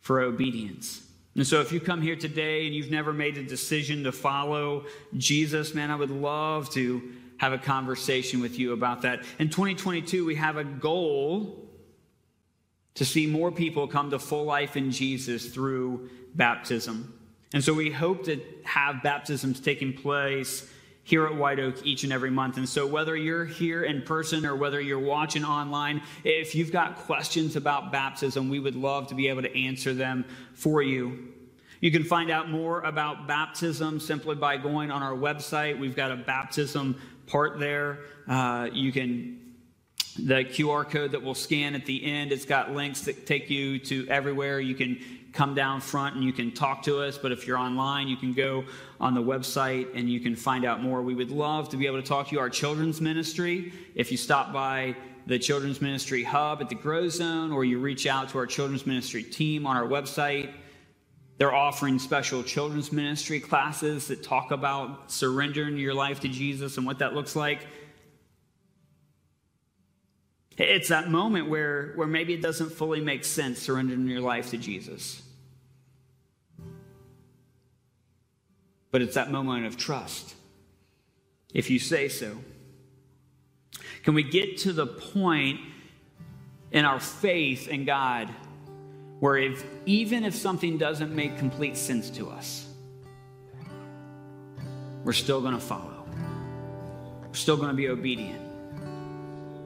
for 0.00 0.22
obedience. 0.22 1.06
And 1.36 1.46
so, 1.46 1.60
if 1.60 1.72
you 1.72 1.78
come 1.78 2.02
here 2.02 2.16
today 2.16 2.66
and 2.66 2.74
you've 2.74 2.90
never 2.90 3.12
made 3.12 3.38
a 3.38 3.42
decision 3.42 4.04
to 4.04 4.12
follow 4.12 4.86
Jesus, 5.16 5.74
man, 5.74 5.90
I 5.90 5.96
would 5.96 6.10
love 6.10 6.70
to 6.70 7.02
have 7.36 7.52
a 7.52 7.58
conversation 7.58 8.40
with 8.40 8.58
you 8.58 8.72
about 8.72 9.02
that. 9.02 9.24
In 9.38 9.48
2022, 9.48 10.24
we 10.24 10.34
have 10.36 10.56
a 10.56 10.64
goal 10.64 11.68
to 12.94 13.04
see 13.04 13.26
more 13.26 13.52
people 13.52 13.86
come 13.86 14.10
to 14.10 14.18
full 14.18 14.44
life 14.44 14.76
in 14.76 14.90
Jesus 14.90 15.46
through 15.46 16.10
baptism. 16.34 17.18
And 17.54 17.62
so, 17.62 17.74
we 17.74 17.90
hope 17.90 18.24
to 18.24 18.40
have 18.64 19.02
baptisms 19.02 19.60
taking 19.60 19.92
place 19.92 20.68
here 21.04 21.26
at 21.26 21.34
White 21.34 21.58
Oak 21.58 21.84
each 21.84 22.04
and 22.04 22.12
every 22.12 22.30
month. 22.30 22.56
And 22.56 22.68
so, 22.68 22.86
whether 22.86 23.16
you're 23.16 23.44
here 23.44 23.84
in 23.84 24.02
person 24.02 24.46
or 24.46 24.54
whether 24.54 24.80
you're 24.80 24.98
watching 24.98 25.44
online, 25.44 26.02
if 26.24 26.54
you've 26.54 26.72
got 26.72 26.96
questions 26.96 27.56
about 27.56 27.90
baptism, 27.90 28.48
we 28.48 28.60
would 28.60 28.76
love 28.76 29.08
to 29.08 29.14
be 29.14 29.28
able 29.28 29.42
to 29.42 29.58
answer 29.58 29.92
them 29.92 30.24
for 30.54 30.82
you. 30.82 31.32
You 31.80 31.90
can 31.90 32.04
find 32.04 32.30
out 32.30 32.48
more 32.48 32.80
about 32.82 33.26
baptism 33.26 33.98
simply 33.98 34.36
by 34.36 34.56
going 34.56 34.92
on 34.92 35.02
our 35.02 35.14
website. 35.16 35.76
We've 35.76 35.96
got 35.96 36.12
a 36.12 36.16
baptism 36.16 37.00
part 37.26 37.58
there. 37.58 37.98
Uh, 38.28 38.68
you 38.72 38.92
can 38.92 39.41
the 40.16 40.44
QR 40.44 40.88
code 40.88 41.12
that 41.12 41.22
we'll 41.22 41.34
scan 41.34 41.74
at 41.74 41.86
the 41.86 42.04
end. 42.04 42.32
It's 42.32 42.44
got 42.44 42.72
links 42.72 43.02
that 43.02 43.26
take 43.26 43.48
you 43.50 43.78
to 43.80 44.06
everywhere. 44.08 44.60
You 44.60 44.74
can 44.74 44.98
come 45.32 45.54
down 45.54 45.80
front 45.80 46.14
and 46.14 46.24
you 46.24 46.32
can 46.32 46.52
talk 46.52 46.82
to 46.82 47.00
us. 47.00 47.18
But 47.18 47.32
if 47.32 47.46
you're 47.46 47.56
online, 47.58 48.08
you 48.08 48.16
can 48.16 48.32
go 48.32 48.64
on 49.00 49.14
the 49.14 49.22
website 49.22 49.88
and 49.94 50.08
you 50.08 50.20
can 50.20 50.36
find 50.36 50.64
out 50.64 50.82
more. 50.82 51.02
We 51.02 51.14
would 51.14 51.30
love 51.30 51.68
to 51.70 51.76
be 51.76 51.86
able 51.86 52.00
to 52.00 52.06
talk 52.06 52.28
to 52.28 52.34
you. 52.34 52.40
Our 52.40 52.50
children's 52.50 53.00
ministry, 53.00 53.72
if 53.94 54.10
you 54.10 54.18
stop 54.18 54.52
by 54.52 54.94
the 55.26 55.38
children's 55.38 55.80
ministry 55.80 56.22
hub 56.22 56.60
at 56.60 56.68
the 56.68 56.74
Grow 56.74 57.08
Zone 57.08 57.52
or 57.52 57.64
you 57.64 57.78
reach 57.78 58.06
out 58.06 58.28
to 58.30 58.38
our 58.38 58.46
children's 58.46 58.86
ministry 58.86 59.22
team 59.22 59.66
on 59.66 59.76
our 59.76 59.86
website, 59.86 60.52
they're 61.38 61.54
offering 61.54 61.98
special 61.98 62.42
children's 62.42 62.92
ministry 62.92 63.40
classes 63.40 64.08
that 64.08 64.22
talk 64.22 64.50
about 64.50 65.10
surrendering 65.10 65.78
your 65.78 65.94
life 65.94 66.20
to 66.20 66.28
Jesus 66.28 66.76
and 66.76 66.84
what 66.84 66.98
that 66.98 67.14
looks 67.14 67.34
like. 67.34 67.66
It's 70.58 70.88
that 70.88 71.10
moment 71.10 71.48
where, 71.48 71.92
where 71.94 72.06
maybe 72.06 72.34
it 72.34 72.42
doesn't 72.42 72.70
fully 72.70 73.00
make 73.00 73.24
sense 73.24 73.58
surrendering 73.58 74.06
your 74.06 74.20
life 74.20 74.50
to 74.50 74.58
Jesus. 74.58 75.22
But 78.90 79.00
it's 79.00 79.14
that 79.14 79.30
moment 79.30 79.64
of 79.66 79.78
trust, 79.78 80.34
if 81.54 81.70
you 81.70 81.78
say 81.78 82.08
so. 82.08 82.36
Can 84.02 84.14
we 84.14 84.22
get 84.22 84.58
to 84.58 84.72
the 84.72 84.86
point 84.86 85.60
in 86.70 86.84
our 86.84 87.00
faith 87.00 87.68
in 87.68 87.84
God 87.84 88.28
where 89.20 89.36
if, 89.36 89.64
even 89.86 90.24
if 90.24 90.34
something 90.34 90.76
doesn't 90.76 91.14
make 91.14 91.38
complete 91.38 91.76
sense 91.76 92.10
to 92.10 92.28
us, 92.28 92.66
we're 95.04 95.12
still 95.12 95.40
going 95.40 95.54
to 95.54 95.60
follow, 95.60 96.04
we're 97.26 97.34
still 97.34 97.56
going 97.56 97.70
to 97.70 97.74
be 97.74 97.88
obedient 97.88 98.51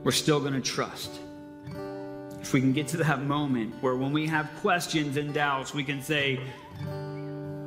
we're 0.07 0.13
still 0.13 0.39
going 0.39 0.53
to 0.53 0.61
trust. 0.61 1.11
If 2.41 2.53
we 2.53 2.61
can 2.61 2.73
get 2.73 2.87
to 2.89 2.97
that 2.99 3.25
moment 3.25 3.75
where 3.81 3.97
when 3.97 4.13
we 4.13 4.25
have 4.29 4.49
questions 4.61 5.17
and 5.17 5.35
doubts, 5.35 5.75
we 5.75 5.83
can 5.83 6.01
say, 6.01 6.39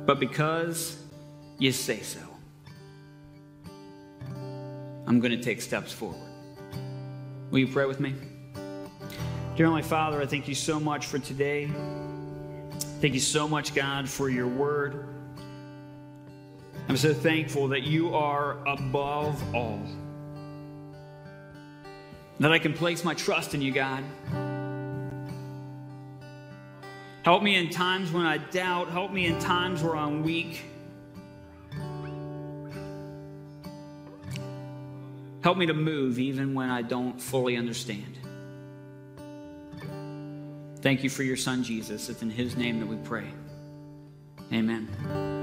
But 0.06 0.18
because 0.18 0.96
you 1.58 1.70
say 1.70 2.00
so, 2.00 2.20
I'm 5.06 5.20
going 5.20 5.32
to 5.32 5.42
take 5.42 5.60
steps 5.60 5.92
forward. 5.92 6.16
Will 7.50 7.58
you 7.58 7.68
pray 7.68 7.84
with 7.84 8.00
me? 8.00 8.14
Dear 9.54 9.66
Heavenly 9.66 9.82
Father, 9.82 10.22
I 10.22 10.24
thank 10.24 10.48
you 10.48 10.54
so 10.54 10.80
much 10.80 11.08
for 11.08 11.18
today. 11.18 11.70
Thank 13.02 13.12
you 13.12 13.20
so 13.20 13.46
much, 13.46 13.74
God, 13.74 14.08
for 14.08 14.30
your 14.30 14.48
word. 14.48 15.04
I'm 16.88 16.96
so 16.96 17.12
thankful 17.12 17.68
that 17.68 17.82
you 17.82 18.14
are 18.14 18.66
above 18.66 19.54
all 19.54 19.84
that 22.40 22.52
I 22.52 22.58
can 22.58 22.72
place 22.72 23.04
my 23.04 23.14
trust 23.14 23.54
in 23.54 23.62
you, 23.62 23.70
God. 23.70 24.02
Help 27.22 27.42
me 27.42 27.54
in 27.54 27.68
times 27.68 28.10
when 28.10 28.24
I 28.24 28.38
doubt. 28.38 28.88
Help 28.88 29.12
me 29.12 29.26
in 29.26 29.38
times 29.38 29.82
where 29.82 29.94
I'm 29.94 30.22
weak. 30.22 30.64
Help 35.42 35.56
me 35.56 35.66
to 35.66 35.74
move 35.74 36.18
even 36.18 36.54
when 36.54 36.70
I 36.70 36.82
don't 36.82 37.20
fully 37.20 37.56
understand. 37.56 38.18
Thank 40.80 41.04
you 41.04 41.10
for 41.10 41.22
your 41.22 41.36
son, 41.36 41.62
Jesus. 41.62 42.08
It's 42.08 42.22
in 42.22 42.30
his 42.30 42.56
name 42.56 42.80
that 42.80 42.86
we 42.86 42.96
pray. 42.96 43.26
Amen. 44.50 45.39